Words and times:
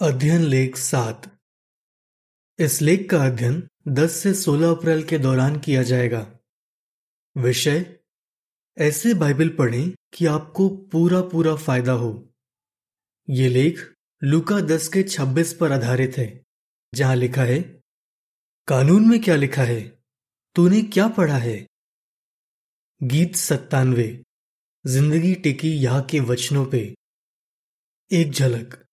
अध्ययन 0.00 0.42
लेख 0.42 0.76
सात। 0.76 1.38
इस 2.58 2.82
लेख 2.82 3.10
का 3.10 3.26
अध्ययन 3.26 3.68
10 3.88 4.10
से 4.10 4.34
16 4.34 4.70
अप्रैल 4.70 5.02
के 5.02 5.18
दौरान 5.18 5.58
किया 5.58 5.82
जाएगा। 5.82 6.38
विषय, 7.36 8.00
ऐसे 8.78 9.14
बाइबल 9.14 9.48
पढ़ें 9.48 9.90
कि 10.14 10.26
आपको 10.26 10.68
पूरा 10.68 11.20
पूरा 11.22 11.54
फ़ायदा 11.56 11.92
हो। 11.92 12.34
ये 13.30 13.48
लेख 13.48 13.94
लुका 14.24 14.60
10 14.60 14.88
के 14.88 15.02
26 15.02 15.52
पर 15.52 15.72
आधारित 15.72 16.18
है, 16.18 16.44
जहाँ 16.94 17.16
लिखा 17.16 17.42
है, 17.42 17.62
कानून 18.68 19.08
में 19.08 19.22
क्या 19.22 19.36
लिखा 19.36 19.62
है? 19.62 19.98
तूने 20.54 20.82
क्या 20.82 21.08
पढ़ा 21.08 21.38
है? 21.38 21.68
गीत 23.02 23.36
सत्तानवे, 23.36 24.24
ज़िंदगी 24.86 25.34
टिकी 25.34 25.76
यहाँ 25.76 26.02
के 26.02 26.20
वचनों 26.20 26.66
पे। 26.66 26.94
एक 28.12 28.30
झलक। 28.30 28.87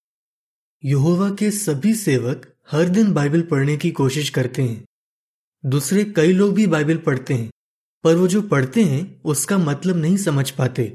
यहोवा 0.86 1.30
के 1.30 1.50
सभी 1.52 1.94
सेवक 1.96 2.46
हर 2.72 2.90
दिन 2.90 3.12
बाइबल 3.14 3.41
पढ़ने 3.41 3.76
की 3.78 3.91
कोशिश 3.91 4.30
करते 4.30 4.62
हैं। 4.62 4.86
दूसरे 5.64 6.04
कई 6.05 6.34
लोग 6.34 6.54
भी 6.54 6.66
बाइबल 6.68 6.98
पढ़ते 6.98 7.34
हैं, 7.34 7.50
पर 8.04 8.16
वो 8.16 8.28
जो 8.28 8.42
पढ़ते 8.42 8.84
हैं, 8.84 9.22
उसका 9.22 9.58
मतलब 9.58 9.98
नहीं 9.98 10.18
समझ 10.18 10.50
पाते। 10.52 10.94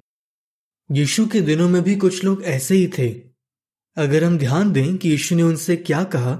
यीशु 0.91 1.27
के 1.27 1.41
दिनों 1.41 1.69
में 1.69 1.83
भी 1.83 1.97
कुछ 1.97 2.23
लोग 2.24 2.42
ऐसे 2.45 2.74
ही 2.74 2.87
थे। 2.98 3.09
अगर 3.97 4.24
हम 4.24 4.38
ध्यान 4.38 4.73
दें 4.73 4.97
कि 4.97 5.09
यीशु 5.09 5.34
ने 5.34 5.42
उनसे 5.42 5.77
क्या 5.77 6.02
कहा 6.05 6.34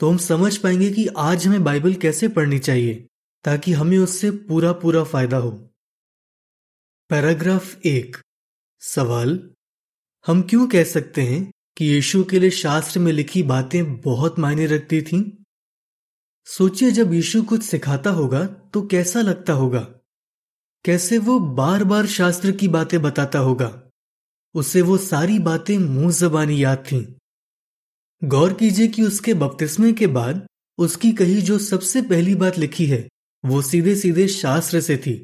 तो 0.00 0.10
हम 0.10 0.16
समझ 0.16 0.56
पाएँगे 0.56 0.90
कि 0.90 1.06
आज 1.18 1.46
हमें 1.46 1.64
बाइबल 1.64 1.94
कैसे 1.94 2.28
पढ़नी 2.28 2.58
चाहिए, 2.58 3.06
ताकि 3.44 3.72
हमें 3.72 3.96
उससे 3.98 4.30
पूरा 4.30 4.72
पूरा 4.72 5.04
फ़ायदा 5.04 5.36
हो। 5.36 5.50
पैराग्राफ 7.10 7.86
एक। 7.86 8.16
सवाल, 8.82 9.50
हम 10.26 10.42
क्यों 10.42 10.68
कह 10.68 10.84
सकते 10.84 11.22
हैं 11.22 11.50
कि 11.76 11.86
यीशु 11.86 12.24
के 12.24 12.38
लिए 12.38 12.50
शास्त्र 12.50 13.00
में 13.00 13.12
लिखी 13.12 13.42
बातें 13.42 14.00
बहुत 14.00 14.38
मायने 14.38 14.66
रखती 14.66 15.02
थीं? 15.02 15.22
सोचिए, 16.46 16.90
जब 16.90 17.12
यीशु 17.12 17.42
कुछ 17.42 17.62
सिखाता 17.62 18.10
होगा 18.10 18.44
तो 18.46 18.82
कैसा 18.86 19.20
लगता 19.20 19.52
होगा 19.52 19.80
कैसे 20.84 21.18
वो 21.18 21.38
बार 21.40 21.84
बार 21.84 22.06
शास्त्र 22.06 22.52
की 22.52 22.68
बातें 22.68 23.02
बताता 23.02 23.38
होगा 23.38 23.82
उसे 24.54 24.82
वो 24.82 24.96
सारी 24.98 25.38
बातें 25.38 25.78
मुँह 25.78 26.12
जबानी 26.12 26.62
याद 26.64 26.84
थीं। 26.92 27.04
गौर 28.22 28.52
कीजिए 28.52 28.88
कि 28.88 29.02
उसके 29.02 29.34
बपतिस्मे 29.34 29.92
के 29.92 30.06
बाद, 30.06 30.46
उसकी 30.78 31.12
कही 31.12 31.40
जो 31.42 31.58
सबसे 31.58 32.02
पहली 32.02 32.34
बात 32.34 32.58
लिखी 32.58 32.86
है, 32.86 33.08
वो 33.44 33.62
सीधे 33.62 33.94
सीधे 33.96 34.28
शास्त्र 34.28 34.80
से 34.80 34.96
थी 34.96 35.22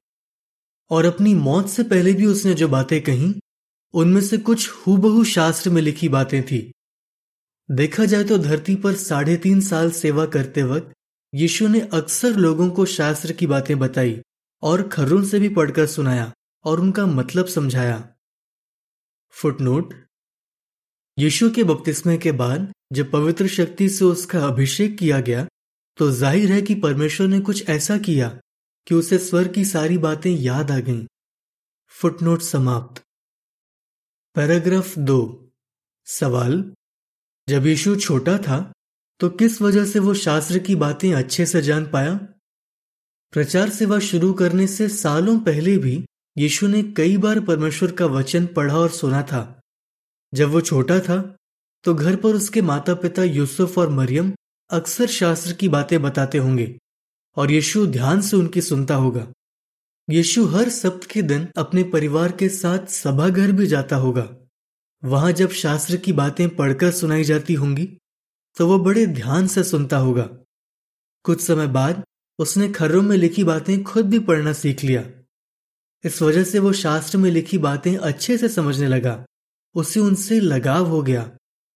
और 0.91 1.05
अपनी 1.05 1.35
मौत 1.35 1.69
से 1.69 1.83
पहले 1.83 2.13
भी 2.13 2.27
उसने 2.27 2.55
जो 2.55 2.69
बातें 2.69 3.01
कही 3.03 3.35
उनमें 3.97 4.21
से 4.21 4.39
कुछ 4.39 4.69
हूबहू 4.71 5.25
शास्त्र 5.25 5.71
में 5.71 5.81
लिखी 5.83 6.09
बातें 6.09 6.43
थी। 6.43 6.61
देखा 7.69 8.05
जाए 8.05 8.25
तो 8.25 8.39
धरती 8.39 8.75
पर 8.75 8.95
साढ़े 8.95 9.37
तीन 9.37 9.61
साल 9.61 9.91
सेवा 9.91 10.27
करते 10.27 10.63
वक्त 10.63 10.93
यीशु 11.33 11.69
ने 11.69 11.81
अक्सर 11.93 12.37
लोगों 12.37 12.69
को 12.71 12.85
शास्त्र 12.87 13.33
की 13.33 13.47
बातें 13.47 13.79
बताई 13.79 14.21
और 14.63 14.83
खर्रों 14.89 15.23
से 15.25 15.39
भी 15.41 15.49
पढ़कर 15.49 15.87
सुनाया 15.87 16.33
और 16.65 16.81
उनका 16.81 17.07
मतलब 17.07 17.47
समझाया। 17.47 17.97
फुटनोट, 19.35 19.95
यीशु 21.19 21.51
के 21.51 21.65
बपतिस्मे 21.65 22.17
के 22.19 22.33
बाद 22.35 22.73
जब 22.93 23.11
पवित्र 23.11 23.49
शक्ति 23.49 23.89
से 23.89 24.05
उसका 24.05 24.47
अभिषेक 24.47 24.97
किया 24.99 25.21
गया 25.21 25.47
तो 25.99 26.11
ज़ाहिर 26.13 26.53
है 26.53 26.61
कि 26.63 26.75
परमेश्वर 26.77 27.29
ने 27.29 27.41
कुछ 27.41 27.69
ऐसा 27.69 27.99
किया 27.99 28.29
कि 28.87 28.95
उसे 28.95 29.19
स्वर 29.21 29.49
की 29.49 29.65
सारी 29.65 29.99
बातें 29.99 30.31
याद 30.31 30.71
आ 30.71 30.79
गईं। 30.81 31.05
फुटनोट 31.95 32.43
समाप्त। 32.43 33.03
पैराग्राफ 34.37 34.99
दो। 34.99 35.19
सवाल, 36.07 36.53
जब 37.49 37.67
यीशु 37.67 37.95
छोटा 37.97 38.37
था 38.39 38.59
तो 39.21 39.29
किस 39.33 39.61
वजह 39.63 39.85
से 39.85 39.99
वो 39.99 40.15
शास्त्र 40.15 40.59
की 40.59 40.75
बातें 40.75 41.13
अच्छे 41.15 41.47
से 41.47 41.63
जान 41.63 41.87
पाया? 41.87 42.13
प्रचार 43.33 43.71
सेवा 43.71 43.99
शुरू 43.99 44.33
करने 44.33 44.67
से 44.67 44.89
सालों 44.89 45.39
पहले 45.41 45.77
भी 45.79 45.95
यीशु 46.37 46.67
ने 46.67 46.83
कई 46.93 47.17
बार 47.17 47.41
परमेश्वर 47.41 47.93
का 47.93 48.07
वचन 48.09 48.47
पढ़ा 48.47 48.77
और 48.77 48.91
सुना 48.91 49.23
था। 49.23 49.41
जब 50.33 50.51
वो 50.51 50.61
छोटा 50.61 50.99
था 51.01 51.17
तो 51.85 51.95
घर 51.95 52.17
पर 52.17 52.35
उसके 52.35 52.63
माता 52.63 52.95
पिता 52.97 53.25
यूसुफ 53.25 53.79
और 53.79 53.89
मरियम 53.91 54.33
अक्सर 54.71 55.07
शास्त्र 55.13 55.53
की 55.53 55.69
बातें 55.69 56.01
बताते 56.03 56.39
होंगे, 56.39 56.69
और 57.37 57.51
यीशु 57.51 57.87
ध्यान 57.89 58.21
से 58.21 58.37
उनकी 58.37 58.61
सुनता 58.63 58.95
होगा। 58.97 59.27
यीशु 60.09 60.45
हर 60.47 60.69
सप्त 60.69 61.07
के 61.11 61.23
दिन 61.23 61.47
अपने 61.57 61.83
परिवार 61.83 62.33
के 62.33 62.49
साथ 62.49 62.87
सभाघर 62.87 63.53
भी 63.53 63.67
जाता 63.67 63.97
होगा। 63.97 64.29
वहाँ 65.03 65.31
जब 65.33 65.51
शास्त्र 65.53 65.97
की 65.97 66.13
बातें 66.13 66.49
पढ़कर 66.49 66.91
सुनाई 66.91 67.25
जाती 67.25 67.55
होंगी 67.55 67.87
तो 68.57 68.67
वह 68.69 68.83
बड़े 68.85 69.07
ध्यान 69.07 69.47
से 69.47 69.65
सुनता 69.65 69.97
होगा। 69.97 70.29
कुछ 71.25 71.41
समय 71.41 71.67
बाद 71.67 72.03
उसने 72.39 72.69
खर्रों 72.69 73.03
में 73.03 73.17
लिखी 73.17 73.45
बातें 73.45 73.83
खुद 73.85 74.07
भी 74.07 74.19
पढ़ना 74.19 74.53
सीख 74.53 74.85
लिया। 74.85 75.03
इस 76.05 76.21
वजह 76.23 76.45
से 76.45 76.59
वो 76.59 76.73
शास्त्र 76.73 77.19
में 77.19 77.31
लिखी 77.31 77.59
बातें 77.59 77.97
अच्छे 77.97 78.37
से 78.39 78.49
समझने 78.49 78.89
लगा। 78.89 79.25
उसे 79.75 80.01
उनसे 80.01 80.39
लगाव 80.41 80.87
हो 80.87 81.03
गया 81.03 81.31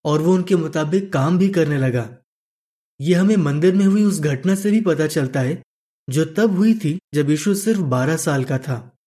और 0.05 0.21
वो 0.21 0.33
उनके 0.33 0.55
मुताबिक 0.55 1.11
काम 1.13 1.37
भी 1.37 1.49
करने 1.49 1.77
लगा। 1.77 2.07
ये 2.99 3.15
हमें 3.15 3.35
मंदिर 3.37 3.75
में 3.75 3.85
हुई 3.85 4.03
उस 4.03 4.19
घटना 4.19 4.55
से 4.55 4.71
भी 4.71 4.81
पता 4.81 5.07
चलता 5.07 5.39
है 5.39 5.61
जो 6.09 6.25
तब 6.25 6.55
हुई 6.55 6.73
थी 6.73 6.99
जब 7.13 7.29
यीशु 7.29 7.55
सिर्फ़ 7.55 7.81
बारह 7.81 8.17
साल 8.17 8.43
का 8.43 8.57
था। 8.57 8.97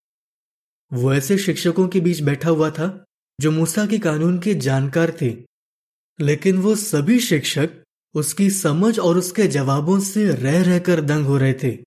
वो 0.93 1.13
ऐसे 1.13 1.37
शिक्षकों 1.37 1.87
के 1.87 1.99
बीच 1.99 2.19
बैठा 2.19 2.49
हुआ 2.49 2.69
था, 2.69 3.05
जो 3.41 3.51
मूसा 3.51 3.85
के 3.85 3.99
कानून 3.99 4.39
के 4.39 4.55
जानकार 4.55 5.17
थे। 5.21 5.37
लेकिन 6.21 6.57
वो 6.57 6.75
सभी 6.75 7.19
शिक्षक 7.19 7.69
उसकी 8.13 8.49
समझ 8.49 8.99
और 8.99 9.17
उसके 9.17 9.47
जवाबों 9.47 9.99
से 9.99 10.31
रह 10.31 10.63
रहकर 10.63 11.01
दंग 11.01 11.25
हो 11.25 11.37
रहे 11.37 11.53
थे। 11.53 11.77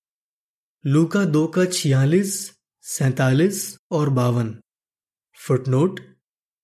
लूका 0.87 1.25
दो 1.25 1.47
का 1.47 1.65
छियालीस, 1.65 2.53
सैतालीस 2.83 3.79
और 3.91 4.11
बावन। 4.11 4.61
फुटनोट, 5.47 6.01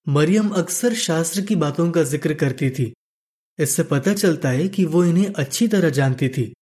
मरियम 0.09 0.49
अक्सर 0.49 0.95
शास्त्र 0.95 1.41
की 1.41 1.57
बातों 1.57 1.91
का 1.91 2.03
ज़िक्र 2.03 2.35
करती 2.35 2.71
थी। 2.71 2.95
इससे 3.59 3.83
पता 3.83 4.15
चलता 4.15 4.49
है 4.49 4.69
कि 4.69 4.85
वो 4.85 5.05
इन्हें 5.05 5.33
अच्छी 5.33 5.69
तरह 5.69 5.91
जानती 5.91 6.29
थी। 6.29 6.55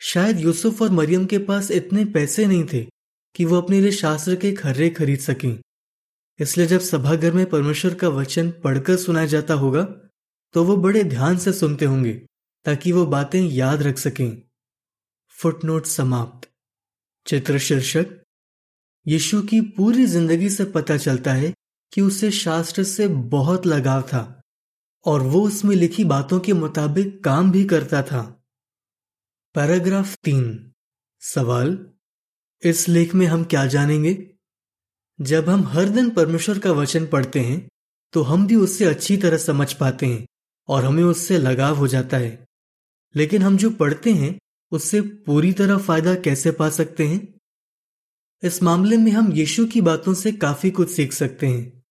शायद 0.00 0.40
यूसुफ 0.40 0.82
और 0.82 0.90
मरियम 0.90 1.24
के 1.26 1.38
पास 1.38 1.70
इतने 1.70 2.04
पैसे 2.04 2.46
नहीं 2.46 2.64
थे 2.64 2.86
कि 3.34 3.44
वो 3.44 3.56
अपने 3.56 3.80
लिए 3.80 3.90
शास्त्र 3.92 4.34
के 4.36 4.52
खर्रे 4.52 4.88
खरीद 4.90 5.18
सकें। 5.20 5.58
इसलिए 6.38 6.66
जब 6.66 6.80
सभाघर 6.80 7.32
में 7.32 7.44
परमेश्वर 7.46 7.94
का 7.94 8.08
वचन 8.08 8.50
पढ़कर 8.64 8.96
सुनाया 8.96 9.26
जाता 9.26 9.54
होगा 9.54 9.82
तो 10.54 10.64
वो 10.64 10.76
बड़े 10.76 11.02
ध्यान 11.04 11.38
से 11.38 11.52
सुनते 11.52 11.84
होंगे, 11.84 12.12
ताकि 12.66 12.92
वो 12.92 13.04
बातें 13.06 13.40
याद 13.40 13.82
रख 13.82 13.98
सकें। 13.98 14.42
फुटनोट 15.36 15.86
समाप्त। 15.86 16.48
चित्र 17.26 17.58
शीर्षक। 17.58 18.16
यीशु 19.06 19.40
की 19.42 19.60
पूरी 19.60 20.06
ज़िंदगी 20.06 20.48
से 20.50 20.64
पता 20.66 20.96
चलता 20.96 21.32
है 21.32 21.52
कि 21.92 22.00
उसे 22.00 22.30
शास्त्र 22.30 22.84
से 22.84 23.08
बहुत 23.08 23.66
लगाव 23.66 24.02
था, 24.02 24.40
और 25.06 25.22
वो 25.22 25.42
उसमें 25.42 25.74
लिखी 25.76 26.04
बातों 26.06 26.40
के 26.40 26.52
मुताबिक 26.54 27.22
काम 27.24 27.50
भी 27.52 27.64
करता 27.64 28.02
था। 28.02 28.37
पैराग्राफ 29.54 30.14
तीन, 30.24 30.72
सवाल, 31.22 31.86
इस 32.62 32.88
लेख 32.88 33.14
में 33.14 33.26
हम 33.26 33.44
क्या 33.44 33.66
जानेंगे? 33.66 34.30
जब 35.18 35.48
हम 35.48 35.62
हर 35.64 35.88
दिन 35.88 36.10
परमेश्वर 36.10 36.58
का 36.58 36.72
वचन 36.72 37.06
पढ़ते 37.06 37.40
हैं 37.40 37.68
तो 38.12 38.22
हम 38.22 38.46
भी 38.46 38.56
उससे 38.56 38.84
अच्छी 38.84 39.16
तरह 39.16 39.38
समझ 39.38 39.72
पाते 39.72 40.06
हैं 40.06 40.26
और 40.68 40.84
हमें 40.84 41.02
उससे 41.04 41.38
लगाव 41.38 41.76
हो 41.76 41.88
जाता 41.88 42.16
है। 42.16 42.46
लेकिन 43.16 43.42
हम 43.42 43.56
जो 43.56 43.70
पढ़ते 43.70 44.12
हैं, 44.12 44.38
उससे 44.72 45.00
पूरी 45.00 45.52
तरह 45.52 45.78
फ़ायदा 45.78 46.14
कैसे 46.14 46.50
पा 46.50 46.70
सकते 46.70 47.06
हैं? 47.06 47.20
इस 48.42 48.62
मामले 48.62 48.96
में 48.96 49.12
हम 49.12 49.32
यीशु 49.32 49.66
की 49.66 49.80
बातों 49.80 50.14
से 50.14 50.32
काफ़ी 50.32 50.70
कुछ 50.70 50.90
सीख 50.90 51.12
सकते 51.12 51.46
हैं। 51.46 51.82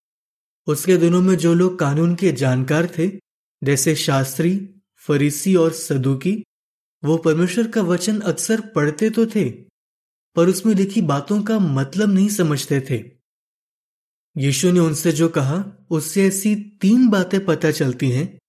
उसके 0.68 0.98
दिनों 0.98 1.22
में 1.22 1.36
जो 1.38 1.54
लोग 1.54 1.80
कानून 1.80 2.16
के 2.16 2.32
जानकार 2.32 2.88
थे, 2.98 3.12
जैसे 3.64 3.96
शास्त्री, 3.96 4.70
फरीसी 4.98 5.56
और 5.56 5.74
सदुकी 5.74 6.44
वो 7.04 7.18
परमेश्वर 7.18 7.68
का 7.68 7.82
वचन 7.82 8.20
अक्सर 8.20 8.62
पढ़ते 8.62 9.10
तो 9.10 9.26
थे, 9.26 9.50
पर 10.36 10.50
उसमें 10.50 10.74
लिखी 10.76 11.02
बातों 11.02 11.42
का 11.44 11.60
मतलब 11.60 12.10
नहीं 12.10 12.30
समझते 12.30 12.82
थे। 12.90 13.04
यीशु 14.38 14.72
ने 14.72 14.80
उनसे 14.80 15.12
जो 15.12 15.30
कहा, 15.30 15.64
उससे 15.90 16.28
ऐसी 16.28 16.56
तीन 16.56 17.08
बातें 17.10 17.46
पता 17.46 17.72
चलती 17.72 18.10
हैं, 18.12 18.40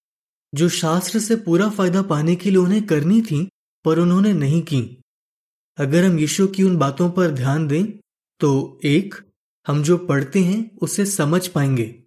जो 0.54 0.68
शास्त्र 0.68 1.20
से 1.20 1.36
पूरा 1.36 1.68
फ़ायदा 1.68 2.02
पाने 2.02 2.36
के 2.36 2.50
लिए 2.50 2.58
उन्हें 2.58 2.86
करनी 2.86 3.22
थी, 3.22 3.48
पर 3.84 3.98
उन्होंने 3.98 4.32
नहीं 4.32 4.62
की। 4.62 5.02
अगर 5.78 6.04
हम 6.04 6.18
यीशु 6.18 6.46
की 6.46 6.62
उन 6.62 6.76
बातों 6.76 7.10
पर 7.10 7.30
ध्यान 7.30 7.66
दें 7.68 7.84
तो 8.40 8.80
एक, 8.84 9.14
हम 9.66 9.82
जो 9.82 9.96
पढ़ते 9.98 10.40
हैं, 10.40 10.76
उसे 10.76 11.06
समझ 11.06 11.46
पाएँगे। 11.48 12.02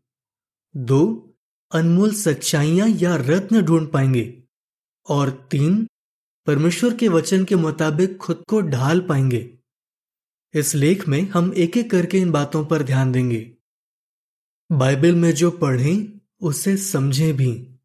दो, 0.78 1.34
अनमोल 1.72 2.14
सच्चाइयाँ 2.14 2.88
या 2.90 3.16
रत्न 3.16 3.62
ढूंढ 3.62 3.88
पाएँगे। 3.88 4.44
और 5.10 5.30
तीन 5.52 5.88
परमेश्वर 6.46 6.98
के 6.98 7.08
वचन 7.08 7.46
के 7.46 7.56
मुताबिक 7.56 8.18
खुद 8.18 8.44
को 8.48 8.62
ढाल 8.62 9.02
पाएँगे। 9.02 9.58
इस 10.54 10.76
लेख 10.76 11.08
में 11.08 11.30
हम 11.30 11.54
एक 11.58 11.78
एक 11.78 11.92
करके 11.92 12.18
इन 12.18 12.32
बातों 12.32 12.66
पर 12.66 12.84
ध्यान 12.84 13.12
देंगे। 13.12 13.52
बाइबल 14.72 15.16
में 15.16 15.32
जो 15.32 15.52
पढ़ें, 15.52 16.22
उसे 16.42 16.78
समझें 16.78 17.38
भी। 17.38 17.76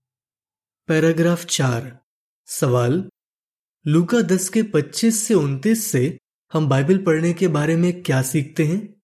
पैराग्राफ 0.88 1.44
चार। 1.44 2.00
सवाल, 2.46 3.10
लूका 3.86 4.20
दस 4.20 4.48
के 4.48 4.62
पच्चीस 4.62 5.22
से 5.24 5.34
उनतीस 5.34 5.86
से 5.86 6.18
हम 6.52 6.68
बाइबल 6.68 6.98
पढ़ने 6.98 7.32
के 7.32 7.48
बारे 7.48 7.76
में 7.76 8.02
क्या 8.02 8.22
सीखते 8.22 8.64
हैं? 8.64 9.02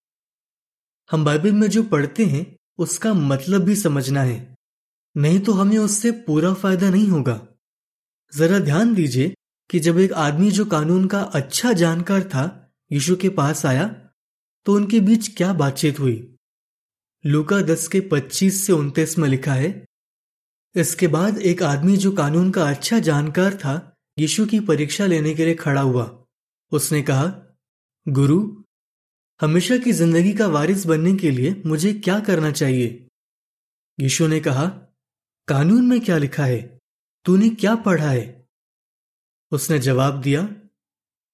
हम 1.10 1.24
बाइबल 1.24 1.52
में 1.52 1.68
जो 1.68 1.82
पढ़ते 1.82 2.24
हैं, 2.24 2.56
उसका 2.78 3.14
मतलब 3.14 3.62
भी 3.62 3.76
समझना 3.76 4.22
है। 4.22 4.56
नहीं 5.16 5.40
तो 5.40 5.52
हमें 5.52 5.78
उससे 5.78 6.10
पूरा 6.10 6.54
फ़ायदा 6.54 6.90
नहीं 6.90 7.08
होगा। 7.08 7.46
जरा 8.34 8.58
ध्यान 8.58 8.94
दीजिए 8.94 9.34
कि 9.72 9.80
जब 9.80 9.98
एक 9.98 10.12
आदमी 10.12 10.50
जो 10.50 10.64
कानून 10.64 11.06
का 11.06 11.20
अच्छा 11.20 11.72
जानकार 11.72 12.22
था, 12.22 12.72
यीशु 12.90 13.16
के 13.16 13.28
पास 13.28 13.66
आया 13.66 13.84
तो 14.66 14.74
उनके 14.74 15.00
बीच 15.00 15.28
क्या 15.36 15.52
बातचीत 15.52 16.00
हुई? 16.00 16.36
लूका 17.24 17.60
दस 17.60 17.88
के 17.88 18.00
पच्चीस 18.00 18.66
से 18.66 18.72
उनतीस 18.72 19.18
में 19.18 19.28
लिखा 19.28 19.52
है, 19.52 19.84
इसके 20.76 21.06
बाद 21.06 21.38
एक 21.38 21.62
आदमी 21.62 21.96
जो 21.96 22.12
कानून 22.12 22.50
का 22.50 22.68
अच्छा 22.70 22.98
जानकार 22.98 23.54
था, 23.54 23.96
यीशु 24.18 24.46
की 24.46 24.60
परीक्षा 24.60 25.06
लेने 25.06 25.34
के 25.34 25.44
लिए 25.44 25.54
खड़ा 25.54 25.80
हुआ। 25.80 26.24
उसने 26.72 27.02
कहा, 27.02 27.56
गुरु, 28.08 28.40
हमेशा 29.40 29.76
की 29.76 29.92
ज़िंदगी 29.92 30.32
का 30.32 30.46
वारिस 30.46 30.86
बनने 30.86 31.14
के 31.14 31.30
लिए 31.30 31.62
मुझे 31.66 31.92
क्या 31.94 32.20
करना 32.20 32.50
चाहिए? 32.50 33.08
यीशु 34.00 34.26
ने 34.26 34.40
कहा, 34.40 34.66
कानून 35.48 35.86
में 35.86 36.00
क्या 36.00 36.18
लिखा 36.18 36.44
है? 36.44 36.78
तूने 37.24 37.48
क्या 37.48 37.74
पढ़ा 37.74 38.10
है? 38.10 38.41
उसने 39.52 39.78
जवाब 39.78 40.20
दिया, 40.20 40.48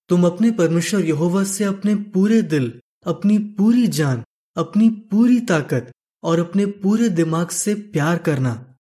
तुम 0.09 0.27
अपने 0.27 0.51
परमेश्वर 0.51 1.05
यहोवा 1.05 1.45
से 1.45 1.65
अपने 1.65 1.95
पूरे 1.95 2.43
दिल, 2.43 2.81
अपनी 3.07 3.39
पूरी 3.39 3.87
जान, 3.87 4.25
अपनी 4.57 4.91
पूरी 4.91 5.41
ताकत 5.41 5.93
और 6.23 6.39
अपने 6.39 6.67
पूरे 6.67 7.09
दिमाग 7.09 7.49
से 7.49 7.75
प्यार 7.75 8.19
करना 8.19 8.77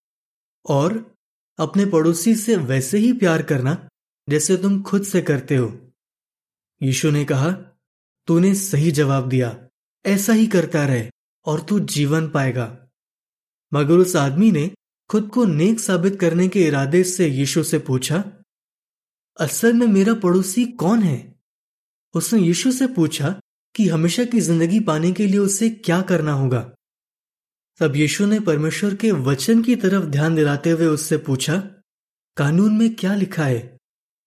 और 0.68 1.14
अपने 1.58 1.86
पड़ोसी 1.86 2.34
से 2.34 2.56
वैसे 2.56 2.98
ही 2.98 3.12
प्यार 3.12 3.42
करना 3.42 3.88
जैसे 4.28 4.56
तुम 4.56 4.82
खुद 4.82 5.02
से 5.02 5.22
करते 5.22 5.56
हो। 5.56 5.92
यीशु 6.82 7.10
ने 7.10 7.24
कहा, 7.24 7.50
तूने 8.26 8.54
सही 8.54 8.90
जवाब 8.90 9.28
दिया। 9.28 9.68
ऐसा 10.06 10.32
ही 10.32 10.46
करता 10.46 10.86
रहे 10.86 11.10
और 11.44 11.60
तू 11.60 11.80
जीवन 11.80 12.28
पाएगा। 12.28 12.88
मगर 13.74 13.94
उस 13.94 14.16
आदमी 14.16 14.52
ने 14.52 14.70
खुद 15.08 15.28
को 15.28 15.44
नेक 15.44 15.80
साबित 15.80 16.20
करने 16.20 16.48
के 16.48 16.64
इरादे 16.64 17.04
से 17.04 17.28
यीशु 17.28 17.64
से 17.64 17.78
पूछा 17.78 18.32
असल 19.38 19.72
में 19.72 19.86
मेरा 19.86 20.14
पड़ोसी 20.14 20.64
कौन 20.64 21.02
है? 21.02 21.34
उसने 22.14 22.40
यीशु 22.40 22.72
से 22.72 22.86
पूछा 22.86 23.28
कि 23.74 23.88
हमेशा 23.88 24.24
की 24.24 24.40
ज़िंदगी 24.40 24.80
पाने 24.80 25.12
के 25.12 25.26
लिए 25.26 25.38
उसे 25.38 25.68
क्या 25.70 26.00
करना 26.02 26.32
होगा। 26.32 26.60
तब 27.80 27.96
यीशु 27.96 28.26
ने 28.26 28.40
परमेश्वर 28.40 28.94
के 28.94 29.10
वचन 29.12 29.62
की 29.62 29.76
तरफ़ 29.76 30.04
ध्यान 30.04 30.34
दिलाते 30.34 30.70
हुए 30.70 30.86
उससे 30.86 31.16
पूछा, 31.16 31.56
कानून 32.36 32.76
में 32.78 32.94
क्या 32.94 33.14
लिखा 33.14 33.44
है? 33.44 33.78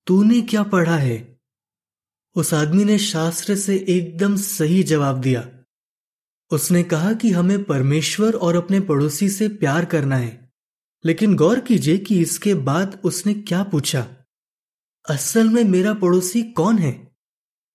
तूने 0.07 0.41
क्या 0.41 0.63
पढ़ा 0.63 0.95
है? 0.97 1.37
उस 2.35 2.53
आदमी 2.53 2.83
ने 2.83 2.97
शास्त्र 2.97 3.55
से 3.55 3.75
एकदम 3.89 4.35
सही 4.35 4.83
जवाब 4.83 5.21
दिया। 5.21 5.47
उसने 6.51 6.83
कहा 6.83 7.13
कि 7.13 7.31
हमें 7.31 7.63
परमेश्वर 7.63 8.35
और 8.35 8.55
अपने 8.55 8.79
पड़ोसी 8.79 9.29
से 9.29 9.47
प्यार 9.49 9.85
करना 9.85 10.15
है, 10.15 10.49
लेकिन 11.05 11.35
गौर 11.35 11.59
कीजिए 11.59 11.97
कि 11.97 12.19
इसके 12.21 12.53
बाद 12.53 12.99
उसने 13.03 13.33
क्या 13.33 13.63
पूछा। 13.63 14.07
असल 15.09 15.49
में 15.49 15.63
मेरा 15.63 15.93
पड़ोसी 15.93 16.43
कौन 16.43 16.77
है? 16.77 17.11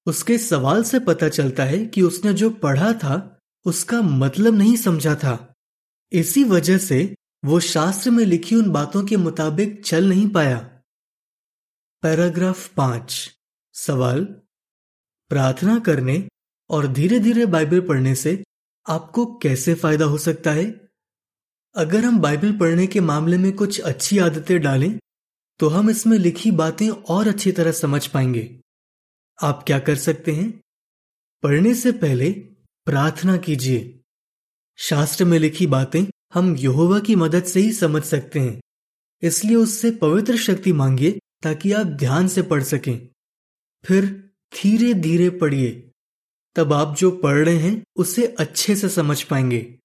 उसके 0.07 0.39
सवाल 0.39 0.83
से 0.83 1.01
पता 1.01 1.29
चलता 1.29 1.65
है 1.65 1.87
कि 1.87 2.03
उसने 2.03 2.35
जो 2.35 2.51
पढ़ा 2.51 2.93
था, 2.93 3.39
उसका 3.65 4.03
मतलब 4.03 4.55
नहीं 4.55 4.77
समझा 4.77 5.15
था। 5.15 5.55
इसी 6.13 6.45
वजह 6.45 6.79
से 6.79 7.15
वो 7.45 7.61
शास्त्र 7.61 8.11
में 8.11 8.25
लिखी 8.25 8.57
उन 8.57 8.71
बातों 8.71 9.05
के 9.05 9.17
मुताबिक 9.17 9.85
चल 9.85 10.09
नहीं 10.09 10.29
पाया। 10.29 10.83
पैराग्राफ 12.03 12.75
पाँच। 12.75 13.31
सवाल। 13.75 14.25
प्रार्थना 15.29 15.79
करने 15.79 16.29
और 16.71 16.87
धीरे 16.87 17.21
धीरे 17.21 17.47
बाइबल 17.47 17.81
पढ़ने 17.81 18.15
से 18.15 18.45
आपको 18.89 19.27
कैसे 19.27 19.75
फ़ायदा 19.75 20.05
हो 20.05 20.19
सकता 20.19 20.53
है? 20.53 20.89
अगर 21.75 22.05
हम 22.05 22.19
बाइबल 22.19 22.59
पढ़ने 22.59 22.87
के 22.87 23.01
मामले 23.01 23.39
में 23.39 23.53
कुछ 23.53 23.81
अच्छी 23.81 24.19
आदतें 24.19 24.61
डालें 24.61 24.99
तो 25.59 25.69
हम 25.69 25.91
इसमें 25.91 26.19
लिखी 26.19 26.51
बातें 26.51 26.89
और 26.89 27.29
अच्छी 27.29 27.53
तरह 27.53 27.73
समझ 27.73 28.07
पाएँगे। 28.07 28.61
आप 29.43 29.65
क्या 29.67 29.79
कर 29.79 29.97
सकते 29.97 30.33
हैं? 30.33 30.61
पढ़ने 31.43 31.75
से 31.75 31.93
पहले 31.93 32.33
प्रार्थना 32.87 33.37
कीजिए। 33.37 34.01
शास्त्र 34.77 35.25
में 35.25 35.39
लिखी 35.39 35.67
बातें 35.67 36.05
हम 36.35 36.57
यहोवा 36.57 37.01
की 37.01 37.17
मदद 37.17 37.45
से 37.45 37.61
ही 37.61 37.73
समझ 37.73 38.03
सकते 38.03 38.41
हैं। 38.41 38.61
इसलिए 39.23 39.57
उससे 39.57 39.91
पवित्र 39.91 40.37
शक्ति 40.37 40.73
मांगिए 40.73 41.19
ताकि 41.43 41.73
आप 41.73 41.87
ध्यान 41.87 42.29
से 42.29 42.43
पढ़ 42.43 42.63
सकें। 42.63 43.09
फिर 43.85 44.31
धीरे 44.55 44.95
धीरे 44.95 45.31
पढ़िए। 45.31 45.91
तब 46.57 46.73
आप 46.73 46.97
जो 46.97 47.11
पढ़ 47.11 47.47
रहे 47.47 47.57
हैं, 47.57 47.85
उसे 47.97 48.27
अच्छे 48.27 48.77
से 48.77 48.89
समझ 48.89 49.23
पाएँगे। 49.23 49.79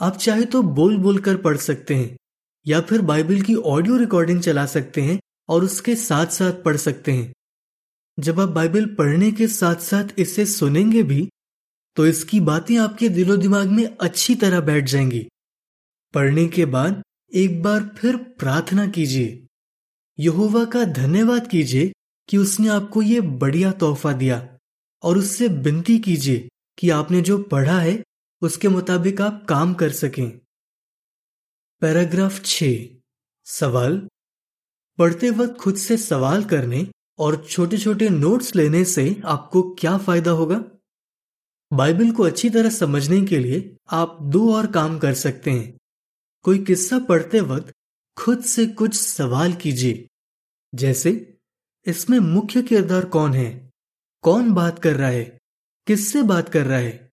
आप 0.00 0.16
चाहे 0.16 0.44
तो 0.44 0.62
बोल 0.62 0.98
बोल 0.98 1.18
कर 1.18 1.36
पढ़ 1.36 1.56
सकते 1.56 1.94
हैं। 1.94 2.18
या 2.66 2.80
फिर 2.80 3.02
बाइबल 3.02 3.40
की 3.40 3.54
ऑडियो 3.54 3.96
रिकॉर्डिंग 3.96 4.40
चला 4.42 4.66
सकते 4.66 5.00
हैं 5.00 5.20
और 5.48 5.64
उसके 5.64 5.94
साथ 5.96 6.26
साथ 6.26 6.62
पढ़ 6.62 6.76
सकते 6.76 7.12
हैं। 7.12 7.32
जब 8.18 8.40
आप 8.40 8.48
बाइबल 8.48 8.86
पढ़ने 8.86 9.30
के 9.32 9.48
साथ 9.48 9.76
साथ 9.76 10.18
इसे 10.18 10.46
सुनेंगे 10.46 11.02
भी 11.02 11.28
तो 11.96 12.06
इसकी 12.06 12.40
बातें 12.40 12.76
आपके 12.78 13.08
दिलो 13.08 13.36
दिमाग 13.36 13.66
में 13.66 13.96
अच्छी 14.00 14.34
तरह 14.34 14.60
बैठ 14.60 14.84
जाएँगी। 14.84 15.26
पढ़ने 16.14 16.46
के 16.48 16.64
बाद 16.66 17.02
एक 17.34 17.62
बार 17.62 17.90
फिर 17.96 18.16
प्रार्थना 18.16 18.86
कीजिए। 18.86 19.46
यहोवा 20.18 20.64
का 20.64 20.84
धन्यवाद 20.84 21.46
कीजिए 21.46 21.92
कि 22.28 22.36
उसने 22.36 22.68
आपको 22.68 23.02
ये 23.02 23.20
बढ़िया 23.20 23.72
तोहफा 23.72 24.12
दिया 24.12 24.58
और 25.02 25.18
उससे 25.18 25.48
विनती 25.48 25.98
कीजिए 25.98 26.48
कि 26.78 26.90
आपने 26.90 27.20
जो 27.20 27.38
पढ़ा 27.42 27.78
है, 27.78 28.02
उसके 28.42 28.68
मुताबिक 28.68 29.20
आप 29.20 29.44
काम 29.48 29.74
कर 29.74 29.90
सकें। 29.90 30.40
पैराग्राफ 31.82 32.42
छ। 32.44 32.64
सवाल। 33.44 34.08
पढ़ते 34.98 35.30
वक्त 35.30 35.54
खुद 35.54 35.76
से 35.76 35.96
सवाल 35.96 36.44
करने 36.44 36.86
और 37.18 37.46
छोटे 37.50 37.78
छोटे 37.78 38.08
नोट्स 38.08 38.54
लेने 38.54 38.84
से 38.84 39.22
आपको 39.24 39.62
क्या 39.62 39.98
फ़ायदा 39.98 40.30
होगा? 40.30 40.64
बाइबल 41.72 42.10
को 42.10 42.22
अच्छी 42.22 42.50
तरह 42.50 42.70
समझने 42.70 43.26
के 43.26 43.38
लिए 43.38 43.76
आप 43.90 44.18
दो 44.22 44.54
और 44.54 44.66
काम 44.66 44.98
कर 44.98 45.14
सकते 45.14 45.50
हैं। 45.50 45.78
कोई 46.42 46.58
किस्सा 46.58 46.98
पढ़ते 46.98 47.40
वक्त 47.40 47.72
खुद 48.18 48.44
से 48.44 48.66
कुछ 48.66 48.94
सवाल 48.94 49.52
कीजिए। 49.52 50.08
जैसे, 50.74 51.38
इसमें 51.86 52.18
मुख्य 52.18 52.62
किरदार 52.62 53.04
कौन 53.04 53.32
है? 53.32 53.70
कौन 54.22 54.52
बात 54.52 54.78
कर 54.78 54.96
रहा 54.96 55.08
है? 55.08 55.40
किससे 55.86 56.22
बात 56.22 56.48
कर 56.48 56.66
रहा 56.66 56.78
है? 56.78 57.10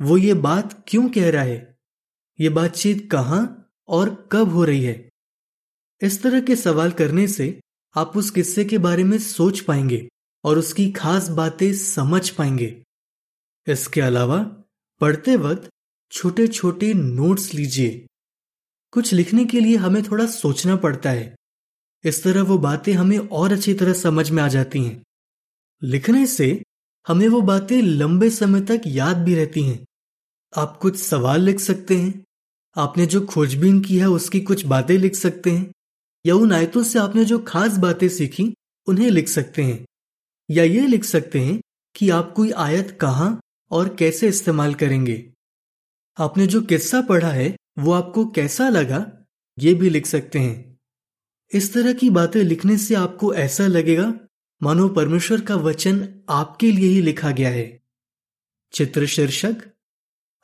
वो 0.00 0.16
ये 0.16 0.34
बात 0.34 0.84
क्यों 0.88 1.08
कह 1.08 1.30
रहा 1.30 1.42
है? 1.42 1.76
ये 2.40 2.48
बातचीत 2.48 3.08
कहाँ 3.12 3.58
और 3.92 4.28
कब 4.32 4.48
हो 4.48 4.64
रही 4.64 4.84
है? 4.84 5.10
इस 6.02 6.22
तरह 6.22 6.40
के 6.40 6.56
सवाल 6.56 6.90
करने 6.90 7.28
से 7.28 7.60
आप 7.96 8.16
उस 8.16 8.30
किस्से 8.30 8.64
के 8.64 8.78
बारे 8.78 9.04
में 9.04 9.18
सोच 9.18 9.60
पाएँगे 9.60 10.08
और 10.44 10.58
उसकी 10.58 10.92
खास 10.92 11.28
बातें 11.28 11.74
समझ 11.74 12.30
पाएँगे। 12.30 12.84
इसके 13.68 14.00
अलावा, 14.00 14.38
पढ़ते 15.00 15.36
वक्त 15.36 15.70
छोटे 16.12 16.48
छोटे 16.48 16.94
नोट्स 16.94 17.54
लीजिए। 17.54 18.06
कुछ 18.90 19.12
लिखने 19.12 19.44
के 19.44 19.60
लिए 19.60 19.76
हमें 19.76 20.02
थोड़ा 20.02 20.26
सोचना 20.26 20.76
पड़ता 20.76 21.10
है। 21.10 21.36
इस 22.04 22.22
तरह 22.22 22.42
वो 22.42 22.58
बातें 22.58 22.92
हमें 22.92 23.18
और 23.18 23.52
अच्छी 23.52 23.74
तरह 23.74 23.92
समझ 23.92 24.30
में 24.30 24.42
आ 24.42 24.48
जाती 24.48 24.84
हैं। 24.84 25.04
लिखने 25.82 26.26
से 26.26 26.62
हमें 27.08 27.28
वो 27.28 27.40
बातें 27.40 27.82
लंबे 27.82 28.30
समय 28.30 28.60
तक 28.60 28.80
याद 28.86 29.16
भी 29.16 29.34
रहती 29.34 29.62
हैं। 29.62 29.86
आप 30.56 30.78
कुछ 30.82 30.96
सवाल 30.96 31.40
लिख 31.40 31.60
सकते 31.60 31.96
हैं। 31.96 32.24
आपने 32.76 33.06
जो 33.06 33.20
खोजबीन 33.20 33.80
की 33.80 33.98
है, 33.98 34.06
उसकी 34.06 34.40
कुछ 34.40 34.66
बातें 34.66 34.98
लिख 34.98 35.14
सकते 35.14 35.50
हैं? 35.50 35.72
या 36.26 36.34
उन 36.34 36.52
आयतों 36.52 36.82
से 36.82 36.98
आपने 36.98 37.24
जो 37.24 37.38
खास 37.38 37.76
बातें 37.76 38.08
सीखी, 38.08 38.54
उन्हें 38.86 39.10
लिख 39.10 39.28
सकते 39.28 39.62
हैं? 39.62 39.86
या 40.50 40.64
ये 40.64 40.86
लिख 40.86 41.04
सकते 41.04 41.40
हैं 41.40 41.60
कि 41.96 42.10
आप 42.10 42.32
कोई 42.32 42.50
आयत 42.50 42.98
कहाँ 43.00 43.40
और 43.70 43.96
कैसे 43.96 44.28
इस्तेमाल 44.28 44.74
करेंगे? 44.74 45.32
आपने 46.18 46.46
जो 46.46 46.62
किस्सा 46.62 47.00
पढ़ा 47.00 47.30
है, 47.30 47.56
वो 47.78 47.92
आपको 47.92 48.26
कैसा 48.26 48.68
लगा, 48.68 49.26
ये 49.58 49.74
भी 49.74 49.90
लिख 49.90 50.06
सकते 50.06 50.38
हैं। 50.38 50.78
इस 51.54 51.74
तरह 51.74 51.92
की 51.92 52.10
बातें 52.10 52.42
लिखने 52.42 52.78
से 52.78 52.94
आपको 52.94 53.34
ऐसा 53.34 53.66
लगेगा, 53.66 54.14
मानो 54.62 54.88
परमेश्वर 54.88 55.40
का 55.40 55.56
वचन 55.56 56.20
आपके 56.28 56.72
लिए 56.72 56.88
ही 56.88 57.02
लिखा 57.02 57.30
गया 57.30 57.48
है। 57.48 57.82
चित्र 58.72 59.06
शीर्षक 59.06 59.56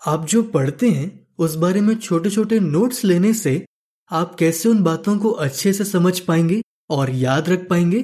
आप 0.07 0.27
जो 0.27 0.43
पढ़ते 0.43 0.91
हैं 0.91 1.28
उस 1.39 1.55
बारे 1.55 1.81
में 1.81 1.95
छोटे 1.97 2.31
छोटे 2.31 2.61
नोट्स 2.61 3.05
लेने 3.05 3.33
से 3.35 3.65
आप 4.11 4.35
कैसे 4.35 4.69
उन 4.69 4.83
बातों 4.83 5.19
को 5.19 5.31
अच्छे 5.31 5.73
से 5.73 5.85
समझ 5.85 6.19
पाएँगे 6.21 6.61
और 6.91 7.11
याद 7.11 7.49
रख 7.49 7.69
पाएँगे? 7.69 8.01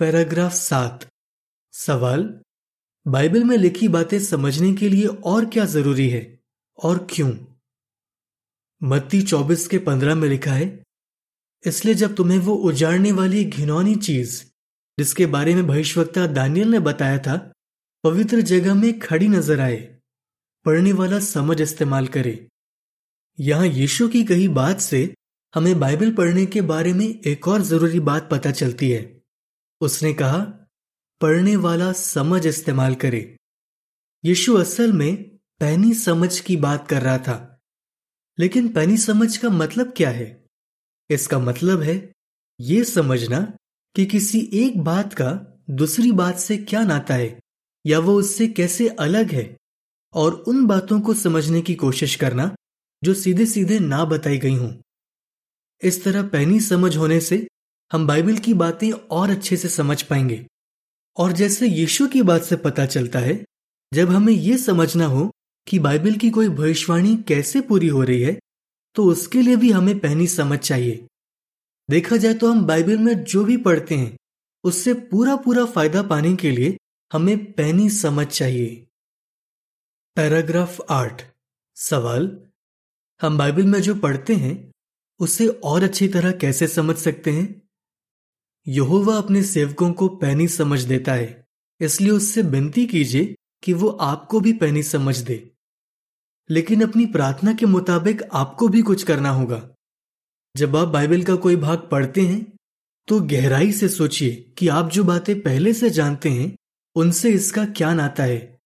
पैराग्राफ 0.00 0.52
सात। 0.52 1.06
सवाल, 1.74 2.40
बाइबल 3.06 3.44
में 3.44 3.56
लिखी 3.56 3.88
बातें 3.88 4.18
समझने 4.20 4.72
के 4.74 4.88
लिए 4.88 5.06
और 5.06 5.44
क्या 5.44 5.64
ज़रूरी 5.64 6.08
है 6.08 6.40
और 6.78 7.06
क्यों? 7.10 7.32
मत्ती 8.82 9.22
चौबीस 9.22 9.66
के 9.66 9.78
पंद्रह 9.78 10.14
में 10.14 10.28
लिखा 10.28 10.52
है, 10.52 10.84
इसलिए 11.64 11.94
जब 11.94 12.14
तुम्हें 12.14 12.38
वो 12.38 12.54
उजाड़ने 12.54 13.12
वाली 13.12 13.44
घिनौनी 13.44 13.94
चीज़, 13.96 14.42
जिसके 14.98 15.26
बारे 15.26 15.54
में 15.54 15.66
भविष्यवक्ता 15.66 16.26
दानियल 16.26 16.68
ने 16.68 16.78
बताया 16.78 17.18
था, 17.18 17.36
पवित्र 18.04 18.40
जगह 18.40 18.74
में 18.74 18.98
खड़ी 18.98 19.28
नज़र 19.28 19.60
आए। 19.60 19.99
पढ़ने 20.64 20.92
वाला 20.92 21.18
समझ 21.18 21.60
इस्तेमाल 21.60 22.06
करे। 22.06 22.48
यहाँ 23.40 23.66
यीशु 23.66 24.08
की 24.08 24.24
कही 24.24 24.48
बात 24.48 24.80
से 24.80 25.14
हमें 25.54 25.80
बाइबल 25.80 26.14
पढ़ने 26.14 26.46
के 26.46 26.60
बारे 26.60 26.92
में 26.92 27.20
एक 27.20 27.48
और 27.48 27.62
ज़रूरी 27.62 28.00
बात 28.00 28.28
पता 28.30 28.50
चलती 28.50 28.90
है। 28.90 29.22
उसने 29.80 30.14
कहा, 30.14 30.38
पढ़ने 31.20 31.56
वाला 31.56 31.92
समझ 31.92 32.46
इस्तेमाल 32.46 32.94
करे। 32.94 33.36
यीशु 34.24 34.54
असल 34.54 34.92
में 34.92 35.24
पैनी 35.60 35.94
समझ 35.94 36.40
की 36.40 36.56
बात 36.56 36.88
कर 36.88 37.02
रहा 37.02 37.18
था। 37.18 37.60
लेकिन 38.38 38.68
पैनी 38.68 38.96
समझ 38.96 39.36
का 39.36 39.48
मतलब 39.48 39.94
क्या 39.96 40.10
है? 40.10 40.46
इसका 41.10 41.38
मतलब 41.38 41.80
है, 41.80 42.12
ये 42.60 42.84
समझना 42.84 43.56
कि 43.96 44.06
किसी 44.06 44.50
एक 44.52 44.80
बात 44.84 45.14
का 45.14 45.58
दूसरी 45.70 46.12
बात 46.12 46.38
से 46.38 46.56
क्या 46.56 46.84
नाता 46.84 47.14
है, 47.14 47.40
या 47.86 47.98
वो 47.98 48.14
उससे 48.14 48.48
कैसे 48.48 48.88
अलग 48.88 49.30
है। 49.30 49.59
और 50.14 50.34
उन 50.48 50.66
बातों 50.66 51.00
को 51.00 51.14
समझने 51.14 51.60
की 51.60 51.74
कोशिश 51.74 52.14
करना, 52.14 52.54
जो 53.04 53.14
सीधे 53.14 53.46
सीधे 53.46 53.78
ना 53.78 54.04
बताई 54.04 54.38
गई 54.38 54.54
हूँ। 54.54 54.82
इस 55.82 56.04
तरह 56.04 56.22
पैनी 56.22 56.60
समझ 56.60 56.96
होने 56.96 57.20
से, 57.20 57.46
हम 57.92 58.06
बाइबल 58.06 58.36
की 58.36 58.54
बातें 58.54 58.90
और 58.90 59.30
अच्छे 59.30 59.56
से 59.56 59.68
समझ 59.68 60.02
पाएँगे। 60.02 60.46
और 61.16 61.32
जैसे 61.32 61.66
यीशु 61.66 62.06
की 62.08 62.22
बात 62.22 62.42
से 62.42 62.56
पता 62.56 62.86
चलता 62.86 63.18
है, 63.18 63.44
जब 63.92 64.10
हमें 64.10 64.32
यह 64.32 64.56
समझना 64.56 65.06
हो 65.06 65.30
कि 65.66 65.78
बाइबल 65.78 66.14
की 66.14 66.30
कोई 66.30 66.48
भविष्यवाणी 66.48 67.16
कैसे 67.28 67.60
पूरी 67.60 67.88
हो 67.88 68.02
रही 68.02 68.22
है 68.22 68.38
तो 68.96 69.04
उसके 69.04 69.42
लिए 69.42 69.56
भी 69.56 69.70
हमें 69.70 69.98
पहनी 69.98 70.26
समझ 70.26 70.58
चाहिए। 70.58 71.06
देखा 71.88 72.16
जाए 72.16 72.34
तो 72.34 72.50
हम 72.50 72.64
बाइबल 72.66 72.98
में 72.98 73.24
जो 73.24 73.44
भी 73.44 73.56
पढ़ते 73.56 73.94
हैं, 73.94 74.16
उससे 74.64 74.94
पूरा 74.94 75.36
पूरा 75.36 75.64
फ़ायदा 75.64 76.02
पाने 76.02 76.34
के 76.36 76.50
लिए 76.50 76.76
हमें 77.12 77.52
पहनी 77.52 77.88
समझ 77.90 78.26
चाहिए। 78.26 78.86
पैराग्राफ 80.16 80.80
आठ 80.90 81.22
सवाल, 81.76 82.24
हम 83.20 83.38
बाइबल 83.38 83.62
में 83.62 83.80
जो 83.82 83.94
पढ़ते 83.94 84.34
हैं, 84.34 84.72
उसे 85.20 85.46
और 85.48 85.82
अच्छी 85.82 86.08
तरह 86.08 86.32
कैसे 86.32 86.66
समझ 86.68 86.96
सकते 86.96 87.30
हैं? 87.30 87.62
यहोवा 88.66 89.16
अपने 89.16 89.42
सेवकों 89.42 89.92
को 89.92 90.08
पैनी 90.08 90.48
समझ 90.48 90.80
देता 90.82 91.12
है, 91.12 91.46
इसलिए 91.80 92.10
उससे 92.10 92.42
विनती 92.42 92.86
कीजिए 92.86 93.34
कि 93.62 93.72
वो 93.72 93.88
आपको 93.88 94.40
भी 94.40 94.52
पैनी 94.52 94.82
समझ 94.82 95.16
दे। 95.18 95.50
लेकिन 96.50 96.82
अपनी 96.82 97.06
प्रार्थना 97.06 97.54
के 97.54 97.66
मुताबिक 97.66 98.22
आपको 98.22 98.68
भी 98.68 98.82
कुछ 98.82 99.02
करना 99.02 99.30
होगा। 99.30 99.68
जब 100.56 100.76
आप 100.76 100.88
बाइबल 100.88 101.22
का 101.22 101.36
कोई 101.36 101.56
भाग 101.56 101.88
पढ़ते 101.90 102.20
हैं 102.20 102.46
तो 103.08 103.20
गहराई 103.20 103.72
से 103.72 103.88
सोचिए 103.88 104.54
कि 104.58 104.68
आप 104.68 104.90
जो 104.90 105.04
बातें 105.04 105.40
पहले 105.40 105.74
से 105.74 105.90
जानते 105.90 106.30
हैं, 106.30 106.56
उनसे 106.96 107.30
इसका 107.30 107.64
क्या 107.64 107.94
नाता 107.94 108.22
है। 108.22 108.59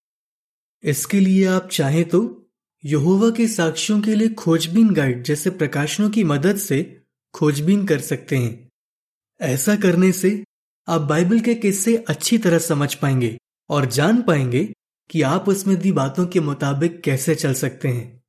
इसके 0.85 1.21
लिए 1.21 1.45
आप 1.47 1.69
चाहें 1.73 2.05
तो 2.05 2.49
यहोवा 2.85 3.31
के 3.31 3.49
साक्ष्यों 3.49 4.01
के 4.01 4.15
लिए 4.15 4.29
खोजबीन 4.29 4.93
गाइड 4.95 5.23
जैसे 5.23 5.51
प्रकाशनों 5.51 6.11
की 6.11 6.25
मदद 6.25 6.57
से 6.57 7.01
खोजबीन 7.35 7.87
कर 7.87 8.01
सकते 8.01 8.37
हैं। 8.37 8.69
ऐसा 9.41 9.77
करने 9.77 10.13
से 10.13 10.45
आप 10.89 11.01
बाइबल 11.01 11.41
के 11.41 11.55
किस्से 11.55 11.97
अच्छी 11.97 12.39
तरह 12.39 12.59
समझ 12.59 12.95
पाएँगे 12.95 13.39
और 13.71 13.87
जान 13.87 14.23
पाएँगे 14.23 14.65
कि 15.11 15.23
आप 15.23 15.49
उसमें 15.49 15.77
दी 15.77 15.93
बातों 15.93 16.27
के 16.27 16.41
मुताबिक 16.41 17.01
कैसे 17.01 17.35
चल 17.35 17.55
सकते 17.55 17.89
हैं। 17.89 18.23